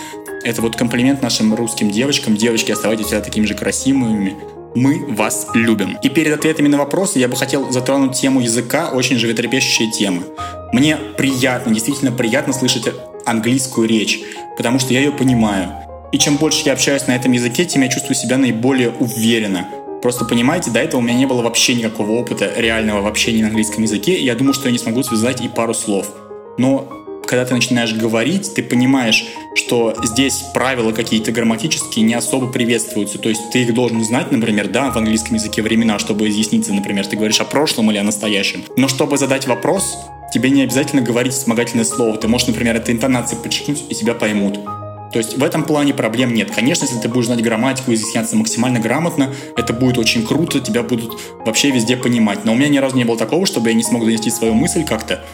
Это 0.44 0.62
вот 0.62 0.76
комплимент 0.76 1.22
нашим 1.22 1.54
русским 1.54 1.90
девочкам. 1.90 2.36
Девочки, 2.36 2.70
оставайтесь 2.70 3.06
всегда 3.06 3.20
такими 3.20 3.46
же 3.46 3.54
красивыми. 3.54 4.36
Мы 4.76 5.04
вас 5.12 5.48
любим. 5.54 5.98
И 6.02 6.08
перед 6.08 6.34
ответами 6.34 6.68
на 6.68 6.78
вопросы 6.78 7.18
я 7.18 7.26
бы 7.26 7.34
хотел 7.34 7.72
затронуть 7.72 8.12
тему 8.12 8.40
языка, 8.40 8.90
очень 8.90 9.16
животрепещущая 9.16 9.90
тема. 9.90 10.22
Мне 10.72 10.98
приятно, 11.16 11.72
действительно 11.72 12.12
приятно 12.12 12.52
слышать 12.52 12.84
английскую 13.24 13.88
речь, 13.88 14.20
потому 14.56 14.78
что 14.78 14.92
я 14.92 15.00
ее 15.00 15.10
понимаю. 15.10 15.85
И 16.16 16.18
чем 16.18 16.38
больше 16.38 16.62
я 16.64 16.72
общаюсь 16.72 17.06
на 17.08 17.14
этом 17.14 17.32
языке, 17.32 17.66
тем 17.66 17.82
я 17.82 17.88
чувствую 17.88 18.14
себя 18.14 18.38
наиболее 18.38 18.88
уверенно. 18.88 19.68
Просто 20.00 20.24
понимаете, 20.24 20.70
до 20.70 20.80
этого 20.80 20.98
у 20.98 21.04
меня 21.04 21.12
не 21.12 21.26
было 21.26 21.42
вообще 21.42 21.74
никакого 21.74 22.12
опыта 22.12 22.50
реального 22.56 23.02
в 23.02 23.06
общении 23.06 23.42
на 23.42 23.48
английском 23.48 23.82
языке, 23.82 24.14
и 24.14 24.24
я 24.24 24.34
думал, 24.34 24.54
что 24.54 24.64
я 24.68 24.72
не 24.72 24.78
смогу 24.78 25.02
связать 25.02 25.42
и 25.42 25.48
пару 25.48 25.74
слов. 25.74 26.08
Но 26.56 26.88
когда 27.26 27.44
ты 27.44 27.52
начинаешь 27.52 27.92
говорить, 27.92 28.54
ты 28.54 28.62
понимаешь, 28.62 29.26
что 29.56 29.94
здесь 30.04 30.42
правила 30.54 30.92
какие-то 30.92 31.32
грамматические 31.32 32.02
не 32.06 32.14
особо 32.14 32.46
приветствуются. 32.46 33.18
То 33.18 33.28
есть 33.28 33.50
ты 33.52 33.64
их 33.64 33.74
должен 33.74 34.02
знать, 34.02 34.32
например, 34.32 34.68
да, 34.68 34.90
в 34.90 34.96
английском 34.96 35.34
языке 35.34 35.60
времена, 35.60 35.98
чтобы 35.98 36.30
изъясниться, 36.30 36.72
например, 36.72 37.06
ты 37.06 37.16
говоришь 37.16 37.42
о 37.42 37.44
прошлом 37.44 37.90
или 37.90 37.98
о 37.98 38.02
настоящем. 38.02 38.64
Но 38.78 38.88
чтобы 38.88 39.18
задать 39.18 39.46
вопрос, 39.46 39.98
тебе 40.32 40.48
не 40.48 40.62
обязательно 40.62 41.02
говорить 41.02 41.34
вспомогательное 41.34 41.84
слово. 41.84 42.16
Ты 42.16 42.26
можешь, 42.26 42.46
например, 42.46 42.74
это 42.74 42.90
интонации 42.90 43.36
подчеркнуть, 43.36 43.84
и 43.90 43.94
тебя 43.94 44.14
поймут. 44.14 44.58
То 45.12 45.18
есть 45.18 45.38
в 45.38 45.42
этом 45.42 45.64
плане 45.64 45.94
проблем 45.94 46.34
нет. 46.34 46.50
Конечно, 46.50 46.84
если 46.84 46.98
ты 46.98 47.08
будешь 47.08 47.26
знать 47.26 47.42
грамматику 47.42 47.90
и 47.90 47.94
изъясняться 47.94 48.36
максимально 48.36 48.80
грамотно, 48.80 49.32
это 49.56 49.72
будет 49.72 49.98
очень 49.98 50.26
круто, 50.26 50.60
тебя 50.60 50.82
будут 50.82 51.20
вообще 51.44 51.70
везде 51.70 51.96
понимать. 51.96 52.44
Но 52.44 52.52
у 52.52 52.54
меня 52.56 52.68
ни 52.68 52.78
разу 52.78 52.96
не 52.96 53.04
было 53.04 53.16
такого, 53.16 53.46
чтобы 53.46 53.68
я 53.68 53.74
не 53.74 53.82
смог 53.82 54.04
донести 54.04 54.30
свою 54.30 54.54
мысль 54.54 54.84
как-то 54.84 55.24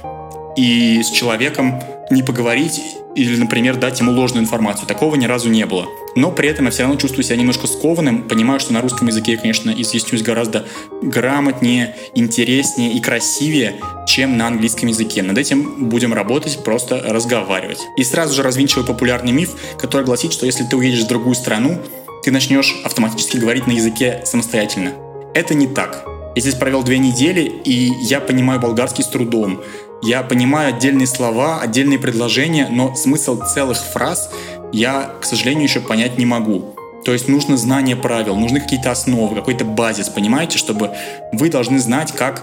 и 0.56 1.02
с 1.02 1.10
человеком 1.10 1.82
не 2.10 2.22
поговорить 2.22 2.80
или, 3.14 3.36
например, 3.36 3.76
дать 3.76 4.00
ему 4.00 4.12
ложную 4.12 4.42
информацию. 4.42 4.86
Такого 4.86 5.16
ни 5.16 5.26
разу 5.26 5.48
не 5.50 5.66
было. 5.66 5.86
Но 6.14 6.30
при 6.30 6.48
этом 6.48 6.66
я 6.66 6.70
все 6.70 6.82
равно 6.82 6.96
чувствую 6.96 7.24
себя 7.24 7.36
немножко 7.36 7.66
скованным, 7.66 8.28
понимаю, 8.28 8.60
что 8.60 8.72
на 8.72 8.80
русском 8.80 9.08
языке 9.08 9.32
я, 9.32 9.38
конечно, 9.38 9.70
изъяснюсь 9.70 10.22
гораздо 10.22 10.66
грамотнее, 11.02 11.96
интереснее 12.14 12.92
и 12.92 13.00
красивее, 13.00 13.74
чем 14.06 14.36
на 14.36 14.46
английском 14.46 14.88
языке. 14.88 15.22
Над 15.22 15.38
этим 15.38 15.88
будем 15.88 16.12
работать, 16.14 16.62
просто 16.64 17.02
разговаривать. 17.04 17.80
И 17.96 18.04
сразу 18.04 18.34
же 18.34 18.42
развинчиваю 18.42 18.86
популярный 18.86 19.32
миф, 19.32 19.50
который 19.78 20.04
гласит, 20.04 20.32
что 20.32 20.46
если 20.46 20.64
ты 20.64 20.76
уедешь 20.76 21.04
в 21.04 21.08
другую 21.08 21.34
страну, 21.34 21.78
ты 22.22 22.30
начнешь 22.30 22.80
автоматически 22.84 23.36
говорить 23.36 23.66
на 23.66 23.72
языке 23.72 24.22
самостоятельно. 24.24 24.92
Это 25.34 25.54
не 25.54 25.66
так. 25.66 26.04
Я 26.34 26.40
здесь 26.40 26.54
провел 26.54 26.82
две 26.82 26.98
недели, 26.98 27.42
и 27.42 27.92
я 28.00 28.18
понимаю 28.18 28.58
болгарский 28.58 29.04
с 29.04 29.08
трудом. 29.08 29.60
Я 30.02 30.22
понимаю 30.24 30.74
отдельные 30.74 31.06
слова, 31.06 31.60
отдельные 31.60 31.98
предложения, 31.98 32.66
но 32.68 32.94
смысл 32.96 33.40
целых 33.40 33.78
фраз 33.78 34.30
я, 34.72 35.12
к 35.20 35.24
сожалению, 35.24 35.62
еще 35.62 35.80
понять 35.80 36.18
не 36.18 36.26
могу. 36.26 36.74
То 37.04 37.12
есть 37.12 37.28
нужно 37.28 37.56
знание 37.56 37.94
правил, 37.94 38.34
нужны 38.34 38.60
какие-то 38.60 38.90
основы, 38.90 39.36
какой-то 39.36 39.64
базис, 39.64 40.08
понимаете, 40.08 40.58
чтобы 40.58 40.90
вы 41.32 41.50
должны 41.50 41.78
знать, 41.78 42.10
как 42.10 42.42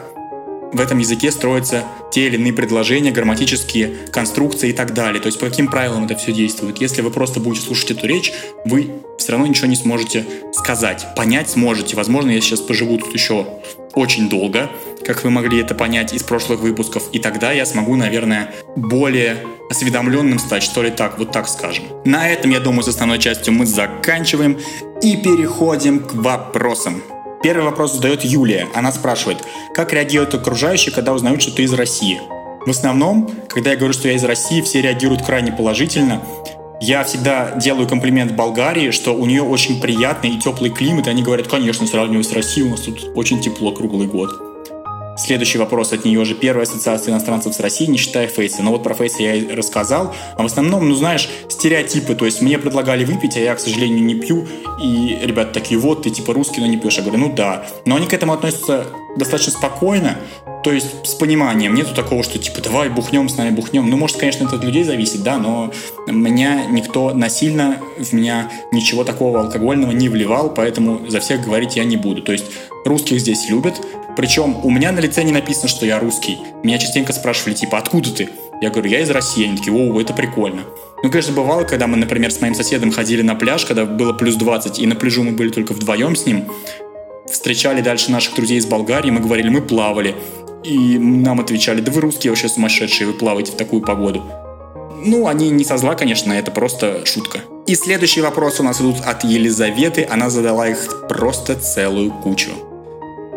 в 0.72 0.80
этом 0.80 1.00
языке 1.00 1.32
строятся 1.32 1.84
те 2.12 2.28
или 2.28 2.36
иные 2.36 2.54
предложения, 2.54 3.12
грамматические 3.12 3.94
конструкции 4.12 4.70
и 4.70 4.74
так 4.74 4.94
далее. 4.94 5.22
То 5.22 5.28
есть 5.28 5.40
по 5.40 5.48
каким 5.48 5.68
правилам 5.68 6.06
это 6.06 6.16
все 6.16 6.32
действует. 6.32 6.80
Если 6.80 7.02
вы 7.02 7.12
просто 7.12 7.40
будете 7.40 7.66
слушать 7.66 7.92
эту 7.92 8.08
речь, 8.08 8.34
вы 8.66 8.92
все 9.18 9.32
равно 9.32 9.48
ничего 9.48 9.68
не 9.68 9.76
сможете 9.76 10.26
сказать. 10.54 11.08
Понять 11.16 11.50
сможете. 11.50 11.96
Возможно, 11.96 12.32
я 12.32 12.42
сейчас 12.42 12.62
поживу 12.62 12.98
тут 12.98 13.14
еще 13.14 13.46
очень 13.94 14.30
долго, 14.30 14.70
как 15.06 15.24
вы 15.24 15.32
могли 15.32 15.60
это 15.60 15.74
понять 15.74 16.14
из 16.14 16.24
прошлых 16.24 16.60
выпусков, 16.60 17.04
и 17.12 17.20
тогда 17.20 17.52
я 17.52 17.66
смогу, 17.66 17.96
наверное, 17.96 18.54
более 18.76 19.44
осведомленным 19.70 20.40
стать, 20.40 20.64
что 20.64 20.84
ли 20.84 20.92
так, 20.92 21.18
вот 21.18 21.32
так 21.32 21.48
скажем. 21.48 21.86
На 22.06 22.30
этом, 22.30 22.52
я 22.52 22.60
думаю, 22.60 22.84
с 22.84 22.88
основной 22.88 23.20
частью 23.20 23.54
мы 23.54 23.66
заканчиваем 23.66 24.60
и 25.02 25.18
переходим 25.18 26.00
к 26.00 26.14
вопросам. 26.14 27.02
Первый 27.42 27.64
вопрос 27.64 27.94
задает 27.94 28.26
Юлия. 28.26 28.68
Она 28.74 28.92
спрашивает, 28.92 29.38
как 29.74 29.94
реагируют 29.94 30.34
окружающие, 30.34 30.94
когда 30.94 31.14
узнают, 31.14 31.42
что 31.42 31.56
ты 31.56 31.64
из 31.64 31.74
России? 31.74 32.20
В 32.66 32.70
основном, 32.70 33.32
когда 33.48 33.72
я 33.72 33.78
говорю, 33.78 33.94
что 33.94 34.10
я 34.10 34.16
из 34.16 34.24
России, 34.26 34.62
все 34.62 34.82
реагируют 34.82 35.26
крайне 35.26 35.54
положительно. 35.54 36.22
Я 36.82 37.04
всегда 37.06 37.52
делаю 37.56 37.88
комплимент 37.88 38.34
Болгарии, 38.34 38.92
что 38.92 39.16
у 39.16 39.26
нее 39.26 39.42
очень 39.42 39.82
приятный 39.82 40.32
и 40.32 40.40
теплый 40.40 40.70
климат, 40.70 41.08
и 41.08 41.10
они 41.10 41.24
говорят, 41.24 41.48
конечно, 41.48 41.88
сравнивая 41.88 42.24
с 42.24 42.34
Россией, 42.34 42.68
у 42.68 42.72
нас 42.72 42.82
тут 42.82 43.12
очень 43.16 43.40
тепло 43.40 43.72
круглый 43.72 44.08
год. 44.08 44.49
Следующий 45.20 45.58
вопрос 45.58 45.92
от 45.92 46.06
нее 46.06 46.24
же. 46.24 46.34
Первая 46.34 46.66
ассоциация 46.66 47.12
иностранцев 47.12 47.54
с 47.54 47.60
Россией, 47.60 47.92
не 47.92 47.98
считая 47.98 48.28
Фейса. 48.28 48.64
Но 48.64 48.72
вот 48.72 48.84
про 48.84 48.94
Фейса 48.94 49.22
я 49.22 49.36
и 49.36 49.54
рассказал. 49.54 50.16
А 50.38 50.44
в 50.44 50.46
основном, 50.46 50.88
ну 50.88 50.96
знаешь, 50.96 51.28
стереотипы. 51.50 52.16
То 52.16 52.24
есть 52.24 52.42
мне 52.42 52.58
предлагали 52.58 53.04
выпить, 53.04 53.36
а 53.36 53.42
я, 53.42 53.54
к 53.54 53.60
сожалению, 53.60 54.02
не 54.02 54.16
пью. 54.16 54.48
И 54.82 55.20
ребята 55.22 55.56
такие, 55.56 55.78
вот, 55.78 56.04
ты 56.04 56.10
типа 56.10 56.34
русский, 56.34 56.62
но 56.62 56.68
не 56.68 56.78
пьешь. 56.78 56.96
Я 56.96 57.04
говорю, 57.04 57.20
ну 57.20 57.34
да. 57.34 57.66
Но 57.86 57.98
они 57.98 58.08
к 58.08 58.14
этому 58.14 58.32
относятся 58.32 58.88
достаточно 59.16 59.54
спокойно. 59.54 60.18
То 60.64 60.72
есть 60.72 61.06
с 61.06 61.16
пониманием. 61.16 61.74
Нету 61.74 61.94
такого, 61.96 62.24
что 62.24 62.38
типа 62.38 62.62
давай 62.62 62.90
бухнем, 62.90 63.30
с 63.30 63.38
нами 63.38 63.52
бухнем. 63.52 63.90
Ну, 63.90 63.98
может, 63.98 64.18
конечно, 64.18 64.46
это 64.46 64.58
от 64.58 64.64
людей 64.64 64.84
зависит, 64.84 65.24
да, 65.24 65.38
но 65.38 65.72
меня 66.08 66.66
никто 66.66 67.14
насильно 67.14 67.78
в 67.98 68.12
меня 68.14 68.52
ничего 68.72 69.04
такого 69.04 69.42
алкогольного 69.42 69.92
не 69.92 70.10
вливал, 70.10 70.54
поэтому 70.54 71.02
за 71.08 71.20
всех 71.22 71.44
говорить 71.46 71.78
я 71.78 71.86
не 71.86 71.98
буду. 71.98 72.22
То 72.22 72.34
есть 72.34 72.46
русских 72.86 73.20
здесь 73.20 73.50
любят, 73.50 73.82
причем 74.18 74.58
у 74.66 74.70
меня 74.70 74.92
на 74.92 75.00
лице 75.00 75.24
не 75.24 75.32
написано, 75.32 75.70
что 75.70 75.86
я 75.86 75.98
русский. 75.98 76.40
Меня 76.64 76.78
частенько 76.78 77.14
спрашивали, 77.14 77.54
типа, 77.54 77.78
откуда 77.78 78.12
ты? 78.12 78.30
Я 78.62 78.70
говорю, 78.70 78.90
я 78.90 79.00
из 79.00 79.10
России. 79.10 79.46
Они 79.46 79.56
такие, 79.56 79.74
о, 79.74 80.02
это 80.02 80.14
прикольно. 80.14 80.64
Ну, 81.02 81.10
конечно, 81.10 81.34
бывало, 81.34 81.64
когда 81.64 81.88
мы, 81.88 81.96
например, 81.96 82.30
с 82.30 82.42
моим 82.42 82.54
соседом 82.54 82.92
ходили 82.92 83.22
на 83.22 83.36
пляж, 83.36 83.66
когда 83.66 83.86
было 83.86 84.12
плюс 84.12 84.36
20, 84.36 84.80
и 84.80 84.86
на 84.86 84.96
пляжу 84.96 85.24
мы 85.24 85.32
были 85.32 85.50
только 85.50 85.72
вдвоем 85.72 86.18
с 86.18 86.26
ним, 86.26 86.52
встречали 87.32 87.82
дальше 87.82 88.12
наших 88.12 88.36
друзей 88.36 88.58
из 88.58 88.66
Болгарии, 88.66 89.12
мы 89.12 89.20
говорили, 89.20 89.50
мы 89.50 89.62
плавали. 89.62 90.16
И 90.64 90.98
нам 90.98 91.40
отвечали, 91.40 91.80
да 91.82 91.92
вы 91.92 92.02
русские 92.02 92.32
вообще 92.32 92.50
сумасшедшие, 92.50 93.08
вы 93.08 93.14
плаваете 93.14 93.52
в 93.52 93.56
такую 93.56 93.82
погоду. 93.82 94.24
Ну, 95.06 95.28
они 95.28 95.50
не 95.50 95.64
со 95.64 95.78
зла, 95.78 95.96
конечно, 95.96 96.34
это 96.34 96.52
просто 96.52 97.06
шутка. 97.06 97.40
И 97.66 97.76
следующий 97.76 98.22
вопрос 98.22 98.60
у 98.60 98.64
нас 98.64 98.82
идут 98.82 98.98
от 99.06 99.24
Елизаветы. 99.24 100.06
Она 100.10 100.30
задала 100.30 100.68
их 100.68 101.08
просто 101.08 101.56
целую 101.56 102.12
кучу. 102.12 102.52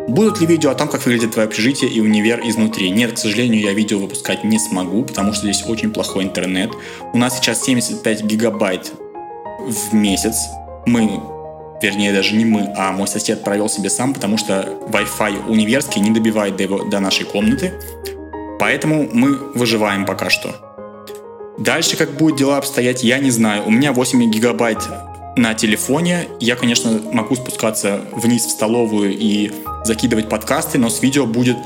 Будут 0.07 0.41
ли 0.41 0.47
видео 0.47 0.71
о 0.71 0.75
том, 0.75 0.89
как 0.89 1.05
выглядит 1.05 1.31
твое 1.31 1.47
общежитие 1.47 1.89
и 1.89 2.01
универ 2.01 2.41
изнутри? 2.43 2.89
Нет, 2.89 3.13
к 3.13 3.17
сожалению, 3.17 3.61
я 3.61 3.71
видео 3.71 3.99
выпускать 3.99 4.43
не 4.43 4.59
смогу, 4.59 5.03
потому 5.03 5.31
что 5.31 5.43
здесь 5.43 5.63
очень 5.65 5.91
плохой 5.91 6.25
интернет. 6.25 6.71
У 7.13 7.17
нас 7.17 7.37
сейчас 7.37 7.63
75 7.63 8.23
гигабайт 8.23 8.91
в 9.65 9.93
месяц. 9.93 10.35
Мы, 10.85 11.21
вернее, 11.83 12.13
даже 12.13 12.35
не 12.35 12.45
мы, 12.45 12.73
а 12.75 12.91
мой 12.91 13.07
сосед 13.07 13.43
провел 13.43 13.69
себе 13.69 13.89
сам, 13.89 14.13
потому 14.13 14.37
что 14.37 14.67
Wi-Fi 14.87 15.47
универский 15.47 15.99
не 16.01 16.11
добивает 16.11 16.55
до, 16.55 16.63
его, 16.63 16.83
до 16.85 16.99
нашей 16.99 17.25
комнаты. 17.25 17.73
Поэтому 18.59 19.09
мы 19.11 19.35
выживаем 19.53 20.05
пока 20.05 20.29
что. 20.29 20.55
Дальше, 21.59 21.97
как 21.97 22.17
будет 22.17 22.37
дела 22.37 22.57
обстоять, 22.57 23.03
я 23.03 23.19
не 23.19 23.29
знаю. 23.29 23.63
У 23.65 23.71
меня 23.71 23.93
8 23.93 24.31
гигабайт 24.31 24.79
на 25.35 25.53
телефоне. 25.53 26.27
Я, 26.39 26.55
конечно, 26.55 26.99
могу 27.11 27.35
спускаться 27.35 28.01
вниз 28.11 28.45
в 28.45 28.49
столовую 28.49 29.15
и 29.15 29.51
закидывать 29.83 30.29
подкасты, 30.29 30.77
но 30.79 30.89
с 30.89 31.01
видео 31.01 31.25
будет 31.25 31.57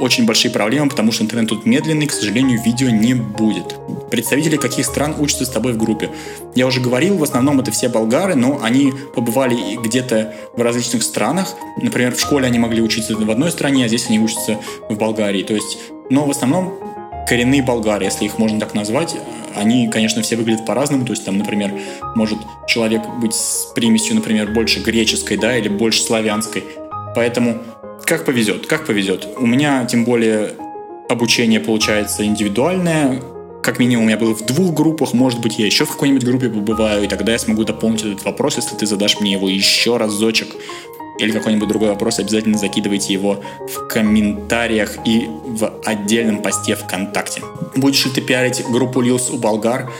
очень 0.00 0.26
большие 0.26 0.50
проблемы, 0.50 0.88
потому 0.88 1.12
что 1.12 1.24
интернет 1.24 1.48
тут 1.48 1.66
медленный, 1.66 2.06
к 2.06 2.12
сожалению, 2.12 2.60
видео 2.62 2.90
не 2.90 3.14
будет. 3.14 3.76
Представители 4.10 4.56
каких 4.56 4.86
стран 4.86 5.14
учатся 5.18 5.44
с 5.44 5.48
тобой 5.50 5.74
в 5.74 5.78
группе? 5.78 6.10
Я 6.54 6.66
уже 6.66 6.80
говорил, 6.80 7.16
в 7.16 7.22
основном 7.22 7.60
это 7.60 7.70
все 7.70 7.88
болгары, 7.88 8.34
но 8.34 8.60
они 8.62 8.92
побывали 9.14 9.76
где-то 9.76 10.34
в 10.56 10.60
различных 10.62 11.02
странах. 11.02 11.54
Например, 11.80 12.14
в 12.14 12.20
школе 12.20 12.46
они 12.46 12.58
могли 12.58 12.82
учиться 12.82 13.14
в 13.14 13.30
одной 13.30 13.50
стране, 13.50 13.84
а 13.84 13.88
здесь 13.88 14.06
они 14.08 14.18
учатся 14.18 14.58
в 14.88 14.96
Болгарии. 14.96 15.42
То 15.42 15.54
есть, 15.54 15.78
но 16.08 16.24
в 16.24 16.30
основном 16.30 16.74
коренные 17.28 17.62
болгары, 17.62 18.04
если 18.04 18.24
их 18.24 18.38
можно 18.38 18.58
так 18.58 18.74
назвать, 18.74 19.14
они, 19.54 19.88
конечно, 19.88 20.22
все 20.22 20.36
выглядят 20.36 20.66
по-разному. 20.66 21.04
То 21.04 21.12
есть 21.12 21.24
там, 21.24 21.38
например, 21.38 21.72
может 22.16 22.38
человек 22.66 23.02
быть 23.20 23.34
с 23.34 23.66
примесью, 23.74 24.16
например, 24.16 24.50
больше 24.50 24.80
греческой, 24.80 25.36
да, 25.36 25.56
или 25.56 25.68
больше 25.68 26.02
славянской. 26.02 26.64
Поэтому 27.14 27.58
как 28.04 28.24
повезет, 28.24 28.66
как 28.66 28.86
повезет. 28.86 29.28
У 29.36 29.46
меня, 29.46 29.84
тем 29.84 30.04
более, 30.04 30.54
обучение 31.08 31.60
получается 31.60 32.24
индивидуальное. 32.24 33.20
Как 33.62 33.78
минимум, 33.78 34.08
я 34.08 34.16
был 34.16 34.34
в 34.34 34.46
двух 34.46 34.74
группах, 34.74 35.12
может 35.12 35.40
быть, 35.40 35.58
я 35.58 35.66
еще 35.66 35.84
в 35.84 35.90
какой-нибудь 35.90 36.24
группе 36.24 36.48
побываю, 36.48 37.04
и 37.04 37.08
тогда 37.08 37.32
я 37.32 37.38
смогу 37.38 37.64
дополнить 37.64 38.02
этот 38.02 38.24
вопрос, 38.24 38.56
если 38.56 38.74
ты 38.74 38.86
задашь 38.86 39.20
мне 39.20 39.32
его 39.32 39.48
еще 39.48 39.98
разочек 39.98 40.48
или 41.18 41.30
какой-нибудь 41.32 41.68
другой 41.68 41.90
вопрос, 41.90 42.18
обязательно 42.18 42.56
закидывайте 42.56 43.12
его 43.12 43.42
в 43.58 43.86
комментариях 43.88 44.96
и 45.04 45.26
в 45.28 45.70
отдельном 45.84 46.40
посте 46.40 46.74
ВКонтакте. 46.74 47.42
Будешь 47.76 48.06
ли 48.06 48.12
ты 48.12 48.22
пиарить 48.22 48.64
группу 48.70 49.02
Лилс 49.02 49.28
у 49.28 49.36
болгар? 49.36 49.90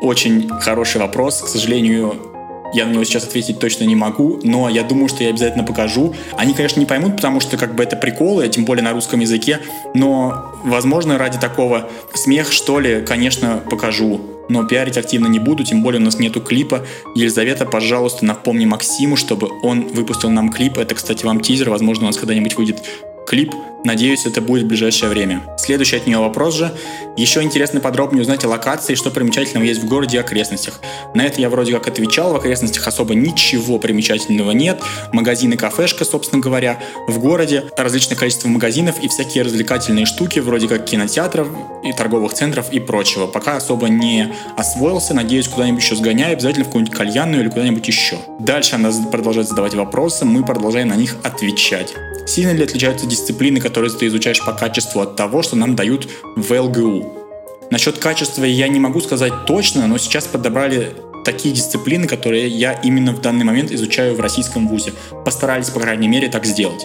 Очень 0.00 0.48
хороший 0.48 1.00
вопрос. 1.00 1.42
К 1.42 1.48
сожалению, 1.48 2.29
я 2.72 2.86
на 2.86 2.92
него 2.92 3.04
сейчас 3.04 3.24
ответить 3.24 3.58
точно 3.58 3.84
не 3.84 3.96
могу, 3.96 4.40
но 4.42 4.68
я 4.68 4.82
думаю, 4.82 5.08
что 5.08 5.24
я 5.24 5.30
обязательно 5.30 5.64
покажу. 5.64 6.14
Они, 6.36 6.54
конечно, 6.54 6.80
не 6.80 6.86
поймут, 6.86 7.16
потому 7.16 7.40
что 7.40 7.56
как 7.56 7.74
бы 7.74 7.82
это 7.82 7.96
приколы, 7.96 8.48
тем 8.48 8.64
более 8.64 8.82
на 8.82 8.92
русском 8.92 9.20
языке, 9.20 9.60
но, 9.94 10.52
возможно, 10.64 11.18
ради 11.18 11.38
такого 11.38 11.88
смех, 12.14 12.52
что 12.52 12.80
ли, 12.80 13.02
конечно, 13.02 13.62
покажу. 13.70 14.20
Но 14.48 14.64
пиарить 14.64 14.98
активно 14.98 15.28
не 15.28 15.38
буду, 15.38 15.62
тем 15.62 15.82
более 15.82 16.00
у 16.00 16.04
нас 16.04 16.18
нету 16.18 16.40
клипа. 16.40 16.84
Елизавета, 17.14 17.66
пожалуйста, 17.66 18.24
напомни 18.24 18.66
Максиму, 18.66 19.16
чтобы 19.16 19.48
он 19.62 19.82
выпустил 19.88 20.28
нам 20.28 20.50
клип. 20.50 20.76
Это, 20.78 20.96
кстати, 20.96 21.24
вам 21.24 21.40
тизер, 21.40 21.70
возможно, 21.70 22.04
у 22.04 22.06
нас 22.08 22.16
когда-нибудь 22.16 22.56
выйдет 22.56 22.82
клип 23.28 23.54
Надеюсь, 23.84 24.26
это 24.26 24.40
будет 24.40 24.64
в 24.64 24.66
ближайшее 24.66 25.08
время. 25.08 25.42
Следующий 25.56 25.96
от 25.96 26.06
нее 26.06 26.18
вопрос 26.18 26.54
же. 26.54 26.72
Еще 27.16 27.42
интересно 27.42 27.80
подробнее 27.80 28.22
узнать 28.22 28.44
о 28.44 28.48
локации, 28.48 28.94
что 28.94 29.10
примечательного 29.10 29.64
есть 29.64 29.82
в 29.82 29.88
городе 29.88 30.18
и 30.18 30.20
окрестностях. 30.20 30.80
На 31.14 31.22
это 31.22 31.40
я 31.40 31.48
вроде 31.48 31.72
как 31.72 31.88
отвечал, 31.88 32.32
в 32.32 32.36
окрестностях 32.36 32.86
особо 32.86 33.14
ничего 33.14 33.78
примечательного 33.78 34.50
нет. 34.50 34.80
Магазины, 35.12 35.56
кафешка, 35.56 36.04
собственно 36.04 36.42
говоря. 36.42 36.78
В 37.08 37.18
городе 37.18 37.64
различное 37.76 38.16
количество 38.16 38.48
магазинов 38.48 39.02
и 39.02 39.08
всякие 39.08 39.44
развлекательные 39.44 40.06
штуки, 40.06 40.40
вроде 40.40 40.68
как 40.68 40.84
кинотеатров 40.84 41.48
и 41.82 41.92
торговых 41.92 42.34
центров 42.34 42.72
и 42.72 42.80
прочего. 42.80 43.26
Пока 43.26 43.56
особо 43.56 43.88
не 43.88 44.32
освоился, 44.56 45.14
надеюсь, 45.14 45.48
куда-нибудь 45.48 45.82
еще 45.82 45.96
сгоняю, 45.96 46.34
обязательно 46.34 46.64
в 46.64 46.68
какую-нибудь 46.68 46.96
кальянную 46.96 47.42
или 47.42 47.48
куда-нибудь 47.48 47.86
еще. 47.88 48.18
Дальше 48.38 48.76
она 48.76 48.90
продолжает 49.10 49.48
задавать 49.48 49.74
вопросы, 49.74 50.24
мы 50.24 50.44
продолжаем 50.44 50.88
на 50.88 50.96
них 50.96 51.16
отвечать. 51.22 51.94
Сильно 52.26 52.52
ли 52.52 52.62
отличаются 52.62 53.06
дисциплины, 53.06 53.60
которые 53.70 53.90
ты 53.92 54.08
изучаешь 54.08 54.44
по 54.44 54.52
качеству 54.52 55.00
от 55.00 55.14
того, 55.14 55.42
что 55.42 55.56
нам 55.56 55.76
дают 55.76 56.08
в 56.36 56.52
ЛГУ? 56.52 57.68
Насчет 57.70 57.98
качества 57.98 58.42
я 58.42 58.66
не 58.66 58.80
могу 58.80 59.00
сказать 59.00 59.32
точно, 59.46 59.86
но 59.86 59.96
сейчас 59.96 60.26
подобрали 60.26 60.92
такие 61.24 61.54
дисциплины, 61.54 62.08
которые 62.08 62.48
я 62.48 62.72
именно 62.72 63.12
в 63.12 63.20
данный 63.20 63.44
момент 63.44 63.70
изучаю 63.70 64.16
в 64.16 64.20
российском 64.20 64.66
вузе. 64.66 64.92
Постарались, 65.24 65.70
по 65.70 65.78
крайней 65.78 66.08
мере, 66.08 66.28
так 66.28 66.44
сделать. 66.44 66.84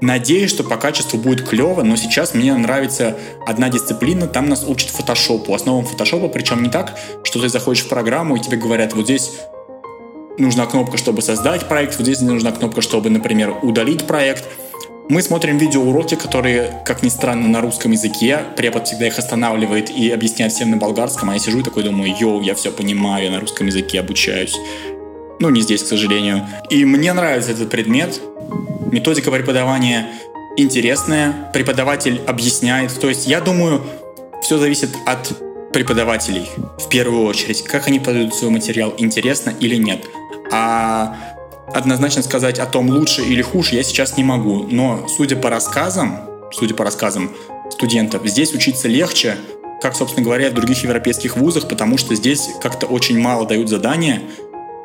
Надеюсь, 0.00 0.50
что 0.50 0.64
по 0.64 0.76
качеству 0.76 1.18
будет 1.18 1.48
клево, 1.48 1.82
но 1.82 1.94
сейчас 1.94 2.34
мне 2.34 2.52
нравится 2.54 3.16
одна 3.46 3.68
дисциплина, 3.68 4.26
там 4.26 4.48
нас 4.48 4.64
учат 4.66 4.90
фотошопу, 4.90 5.54
основам 5.54 5.84
фотошопа, 5.84 6.28
причем 6.28 6.62
не 6.62 6.70
так, 6.70 6.98
что 7.22 7.40
ты 7.40 7.48
заходишь 7.48 7.84
в 7.84 7.88
программу 7.88 8.36
и 8.36 8.40
тебе 8.40 8.56
говорят, 8.56 8.94
вот 8.94 9.04
здесь 9.04 9.40
нужна 10.38 10.66
кнопка, 10.66 10.96
чтобы 10.96 11.22
создать 11.22 11.68
проект, 11.68 11.96
вот 11.96 12.04
здесь 12.04 12.20
нужна 12.20 12.52
кнопка, 12.52 12.80
чтобы, 12.80 13.10
например, 13.10 13.56
удалить 13.62 14.06
проект. 14.06 14.44
Мы 15.10 15.22
смотрим 15.22 15.56
видеоуроки, 15.56 16.16
которые, 16.16 16.82
как 16.84 17.02
ни 17.02 17.08
странно, 17.08 17.48
на 17.48 17.62
русском 17.62 17.92
языке. 17.92 18.40
Препод 18.58 18.86
всегда 18.86 19.06
их 19.06 19.18
останавливает 19.18 19.88
и 19.88 20.10
объясняет 20.10 20.52
всем 20.52 20.70
на 20.70 20.76
болгарском, 20.76 21.30
а 21.30 21.32
я 21.32 21.38
сижу 21.38 21.60
и 21.60 21.62
такой 21.62 21.82
думаю, 21.82 22.14
йоу, 22.14 22.42
я 22.42 22.54
все 22.54 22.70
понимаю, 22.70 23.24
я 23.24 23.30
на 23.30 23.40
русском 23.40 23.66
языке 23.68 24.00
обучаюсь. 24.00 24.54
Ну, 25.40 25.48
не 25.48 25.62
здесь, 25.62 25.82
к 25.82 25.86
сожалению. 25.86 26.46
И 26.68 26.84
мне 26.84 27.14
нравится 27.14 27.52
этот 27.52 27.70
предмет. 27.70 28.20
Методика 28.92 29.30
преподавания 29.30 30.08
интересная, 30.58 31.50
преподаватель 31.54 32.20
объясняет. 32.26 32.92
То 33.00 33.08
есть, 33.08 33.26
я 33.26 33.40
думаю, 33.40 33.82
все 34.42 34.58
зависит 34.58 34.90
от 35.06 35.32
преподавателей 35.72 36.50
в 36.78 36.86
первую 36.90 37.24
очередь. 37.24 37.62
Как 37.64 37.88
они 37.88 37.98
подают 37.98 38.34
свой 38.34 38.50
материал, 38.50 38.92
интересно 38.98 39.54
или 39.58 39.76
нет. 39.76 40.04
А 40.52 41.16
однозначно 41.74 42.22
сказать 42.22 42.58
о 42.58 42.66
том, 42.66 42.88
лучше 42.88 43.22
или 43.22 43.42
хуже, 43.42 43.76
я 43.76 43.82
сейчас 43.82 44.16
не 44.16 44.24
могу. 44.24 44.64
Но 44.70 45.06
судя 45.08 45.36
по 45.36 45.50
рассказам, 45.50 46.20
судя 46.52 46.74
по 46.74 46.84
рассказам 46.84 47.30
студентов, 47.70 48.26
здесь 48.26 48.52
учиться 48.54 48.88
легче, 48.88 49.36
как, 49.80 49.94
собственно 49.94 50.24
говоря, 50.24 50.50
в 50.50 50.54
других 50.54 50.82
европейских 50.82 51.36
вузах, 51.36 51.68
потому 51.68 51.98
что 51.98 52.14
здесь 52.14 52.48
как-то 52.60 52.86
очень 52.86 53.18
мало 53.18 53.46
дают 53.46 53.68
задания, 53.68 54.22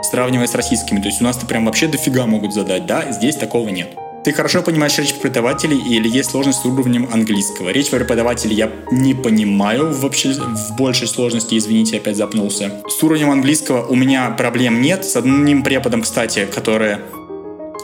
сравнивая 0.04 0.48
с 0.48 0.56
российскими. 0.56 1.00
То 1.00 1.08
есть 1.08 1.22
у 1.22 1.24
нас-то 1.24 1.46
прям 1.46 1.66
вообще 1.66 1.88
дофига 1.88 2.26
могут 2.26 2.54
задать, 2.54 2.86
да, 2.86 3.12
здесь 3.12 3.36
такого 3.36 3.70
нет. 3.70 3.98
Ты 4.24 4.32
хорошо 4.32 4.62
понимаешь 4.62 4.98
речь 5.00 5.14
преподавателей 5.16 5.78
или 5.78 6.08
есть 6.08 6.32
сложность 6.32 6.62
с 6.62 6.66
уровнем 6.66 7.10
английского? 7.12 7.70
Речь 7.70 7.90
преподавателей 7.90 8.56
я 8.56 8.72
не 8.90 9.14
понимаю 9.14 9.94
вообще 9.94 10.32
в 10.32 10.78
большей 10.78 11.08
сложности, 11.08 11.58
извините, 11.58 11.98
опять 11.98 12.16
запнулся. 12.16 12.82
С 12.88 13.04
уровнем 13.04 13.32
английского 13.32 13.86
у 13.86 13.96
меня 13.96 14.30
проблем 14.30 14.80
нет. 14.80 15.04
С 15.04 15.18
одним 15.18 15.62
преподом, 15.62 16.04
кстати, 16.04 16.46
который 16.46 17.00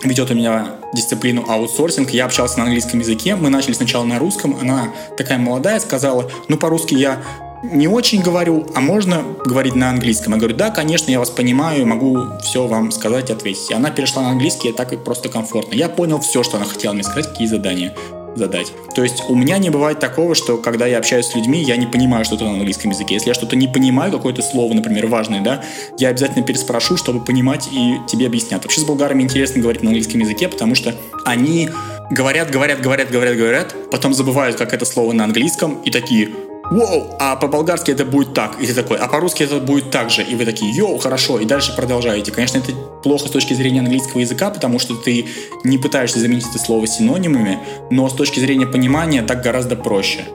ведет 0.05 0.31
у 0.31 0.33
меня 0.33 0.75
дисциплину 0.93 1.43
аутсорсинг. 1.45 2.11
Я 2.11 2.23
общался 2.23 2.59
на 2.59 2.65
английском 2.65 3.01
языке. 3.01 3.35
Мы 3.35 3.49
начали 3.49 3.73
сначала 3.73 4.05
на 4.05 4.17
русском. 4.17 4.57
Она 4.61 4.93
такая 5.17 5.39
молодая, 5.39 5.81
сказала, 5.81 6.31
ну, 6.47 6.55
по-русски 6.55 6.95
я 6.95 7.21
не 7.63 7.87
очень 7.87 8.21
говорю, 8.21 8.65
а 8.75 8.79
можно 8.79 9.23
говорить 9.45 9.75
на 9.75 9.89
английском? 9.89 10.33
Я 10.33 10.39
говорю, 10.39 10.55
да, 10.55 10.69
конечно, 10.69 11.11
я 11.11 11.19
вас 11.19 11.29
понимаю, 11.29 11.85
могу 11.85 12.17
все 12.41 12.67
вам 12.67 12.91
сказать, 12.91 13.29
ответить. 13.29 13.69
И 13.69 13.73
она 13.73 13.89
перешла 13.91 14.23
на 14.23 14.29
английский, 14.29 14.69
и 14.69 14.71
так 14.71 14.93
и 14.93 14.97
просто 14.97 15.29
комфортно. 15.29 15.75
Я 15.75 15.89
понял 15.89 16.19
все, 16.19 16.43
что 16.43 16.57
она 16.57 16.65
хотела 16.65 16.93
мне 16.93 17.03
сказать, 17.03 17.27
какие 17.27 17.47
задания 17.47 17.93
задать. 18.35 18.71
То 18.95 19.03
есть 19.03 19.23
у 19.27 19.35
меня 19.35 19.57
не 19.57 19.69
бывает 19.69 19.99
такого, 19.99 20.35
что 20.35 20.57
когда 20.57 20.85
я 20.85 20.97
общаюсь 20.99 21.25
с 21.25 21.35
людьми, 21.35 21.61
я 21.61 21.75
не 21.75 21.87
понимаю 21.87 22.23
что-то 22.25 22.45
на 22.45 22.51
английском 22.51 22.91
языке. 22.91 23.15
Если 23.15 23.29
я 23.29 23.33
что-то 23.33 23.55
не 23.55 23.67
понимаю, 23.67 24.11
какое-то 24.11 24.41
слово, 24.41 24.73
например, 24.73 25.07
важное, 25.07 25.41
да, 25.41 25.63
я 25.97 26.09
обязательно 26.09 26.45
переспрошу, 26.45 26.95
чтобы 26.95 27.23
понимать 27.23 27.67
и 27.71 27.97
тебе 28.07 28.27
объяснят. 28.27 28.63
Вообще 28.63 28.81
с 28.81 28.83
болгарами 28.85 29.23
интересно 29.23 29.61
говорить 29.61 29.83
на 29.83 29.89
английском 29.89 30.21
языке, 30.21 30.47
потому 30.47 30.75
что 30.75 30.95
они 31.25 31.69
говорят, 32.09 32.49
говорят, 32.49 32.81
говорят, 32.81 33.11
говорят, 33.11 33.37
говорят, 33.37 33.75
потом 33.91 34.13
забывают, 34.13 34.55
как 34.55 34.73
это 34.73 34.85
слово 34.85 35.11
на 35.13 35.25
английском, 35.25 35.81
и 35.83 35.91
такие, 35.91 36.29
Воу, 36.71 37.15
а 37.19 37.35
по-болгарски 37.35 37.91
это 37.91 38.05
будет 38.05 38.33
так. 38.33 38.61
И 38.61 38.67
ты 38.67 38.73
такой, 38.75 38.97
а 38.97 39.07
по-русски 39.07 39.43
это 39.43 39.59
будет 39.59 39.89
так 39.89 40.11
же. 40.11 40.21
И 40.21 40.35
вы 40.35 40.45
такие, 40.45 40.71
йоу, 40.71 40.99
хорошо, 40.99 41.39
и 41.39 41.45
дальше 41.45 41.75
продолжаете. 41.75 42.31
Конечно, 42.31 42.59
это 42.59 42.73
плохо 43.03 43.27
с 43.27 43.31
точки 43.31 43.53
зрения 43.55 43.79
английского 43.79 44.19
языка, 44.19 44.51
потому 44.51 44.77
что 44.77 44.95
ты 44.95 45.25
не 45.63 45.79
пытаешься 45.79 46.19
заменить 46.19 46.45
это 46.47 46.59
слово 46.59 46.85
синонимами, 46.85 47.59
но 47.89 48.07
с 48.07 48.13
точки 48.13 48.39
зрения 48.39 48.67
понимания 48.67 49.23
так 49.23 49.41
гораздо 49.41 49.75
проще. 49.75 50.25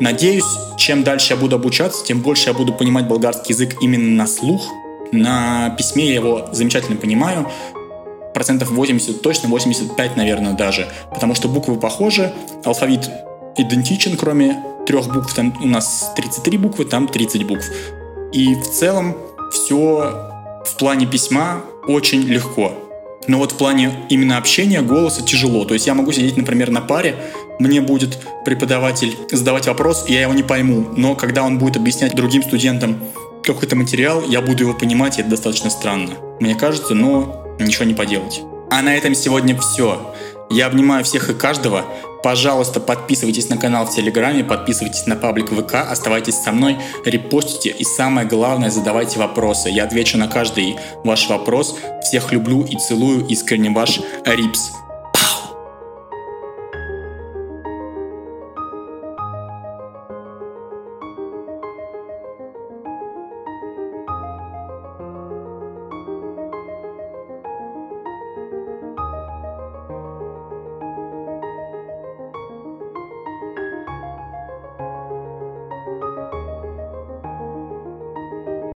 Надеюсь, 0.00 0.44
чем 0.78 1.04
дальше 1.04 1.34
я 1.34 1.40
буду 1.40 1.56
обучаться, 1.56 2.04
тем 2.04 2.20
больше 2.20 2.48
я 2.48 2.54
буду 2.54 2.72
понимать 2.72 3.06
болгарский 3.06 3.54
язык 3.54 3.76
именно 3.82 4.22
на 4.22 4.26
слух. 4.26 4.66
На 5.12 5.70
письме 5.70 6.06
я 6.06 6.14
его 6.14 6.48
замечательно 6.52 6.96
понимаю, 6.96 7.50
процентов 8.34 8.70
80, 8.70 9.22
точно 9.22 9.48
85, 9.48 10.16
наверное, 10.16 10.52
даже, 10.52 10.88
потому 11.12 11.34
что 11.34 11.48
буквы 11.48 11.76
похожи, 11.76 12.32
алфавит 12.64 13.08
идентичен, 13.56 14.16
кроме 14.16 14.62
трех 14.86 15.12
букв, 15.12 15.34
там 15.34 15.54
у 15.62 15.66
нас 15.66 16.12
33 16.16 16.58
буквы, 16.58 16.84
там 16.84 17.08
30 17.08 17.44
букв. 17.44 17.66
И 18.32 18.54
в 18.54 18.70
целом 18.70 19.16
все 19.50 20.32
в 20.64 20.76
плане 20.78 21.06
письма 21.06 21.62
очень 21.86 22.22
легко. 22.22 22.72
Но 23.28 23.38
вот 23.38 23.52
в 23.52 23.56
плане 23.56 23.92
именно 24.08 24.38
общения 24.38 24.82
голоса 24.82 25.22
тяжело. 25.22 25.64
То 25.64 25.74
есть 25.74 25.86
я 25.86 25.94
могу 25.94 26.12
сидеть, 26.12 26.36
например, 26.36 26.70
на 26.70 26.80
паре, 26.80 27.16
мне 27.58 27.80
будет 27.80 28.18
преподаватель 28.44 29.16
задавать 29.32 29.66
вопрос, 29.66 30.04
я 30.08 30.22
его 30.22 30.34
не 30.34 30.42
пойму. 30.42 30.86
Но 30.96 31.14
когда 31.14 31.42
он 31.42 31.58
будет 31.58 31.76
объяснять 31.76 32.14
другим 32.14 32.42
студентам 32.42 33.00
какой-то 33.42 33.76
материал, 33.76 34.22
я 34.28 34.40
буду 34.40 34.64
его 34.64 34.74
понимать, 34.74 35.18
и 35.18 35.22
это 35.22 35.30
достаточно 35.30 35.70
странно. 35.70 36.14
Мне 36.40 36.54
кажется, 36.54 36.94
но 36.94 37.56
ничего 37.58 37.84
не 37.84 37.94
поделать. 37.94 38.42
А 38.70 38.82
на 38.82 38.94
этом 38.94 39.14
сегодня 39.14 39.58
все. 39.58 40.14
Я 40.50 40.66
обнимаю 40.66 41.04
всех 41.04 41.30
и 41.30 41.34
каждого. 41.34 41.84
Пожалуйста, 42.26 42.80
подписывайтесь 42.80 43.50
на 43.50 43.56
канал 43.56 43.86
в 43.86 43.94
Телеграме, 43.94 44.42
подписывайтесь 44.42 45.06
на 45.06 45.14
паблик 45.14 45.50
ВК, 45.50 45.74
оставайтесь 45.88 46.34
со 46.34 46.50
мной, 46.50 46.76
репостите 47.04 47.70
и 47.70 47.84
самое 47.84 48.26
главное, 48.26 48.68
задавайте 48.68 49.20
вопросы. 49.20 49.68
Я 49.68 49.84
отвечу 49.84 50.18
на 50.18 50.26
каждый 50.26 50.74
ваш 51.04 51.28
вопрос. 51.28 51.76
Всех 52.02 52.32
люблю 52.32 52.64
и 52.64 52.74
целую. 52.78 53.24
Искренне 53.28 53.70
ваш 53.70 54.00
Рипс. 54.24 54.72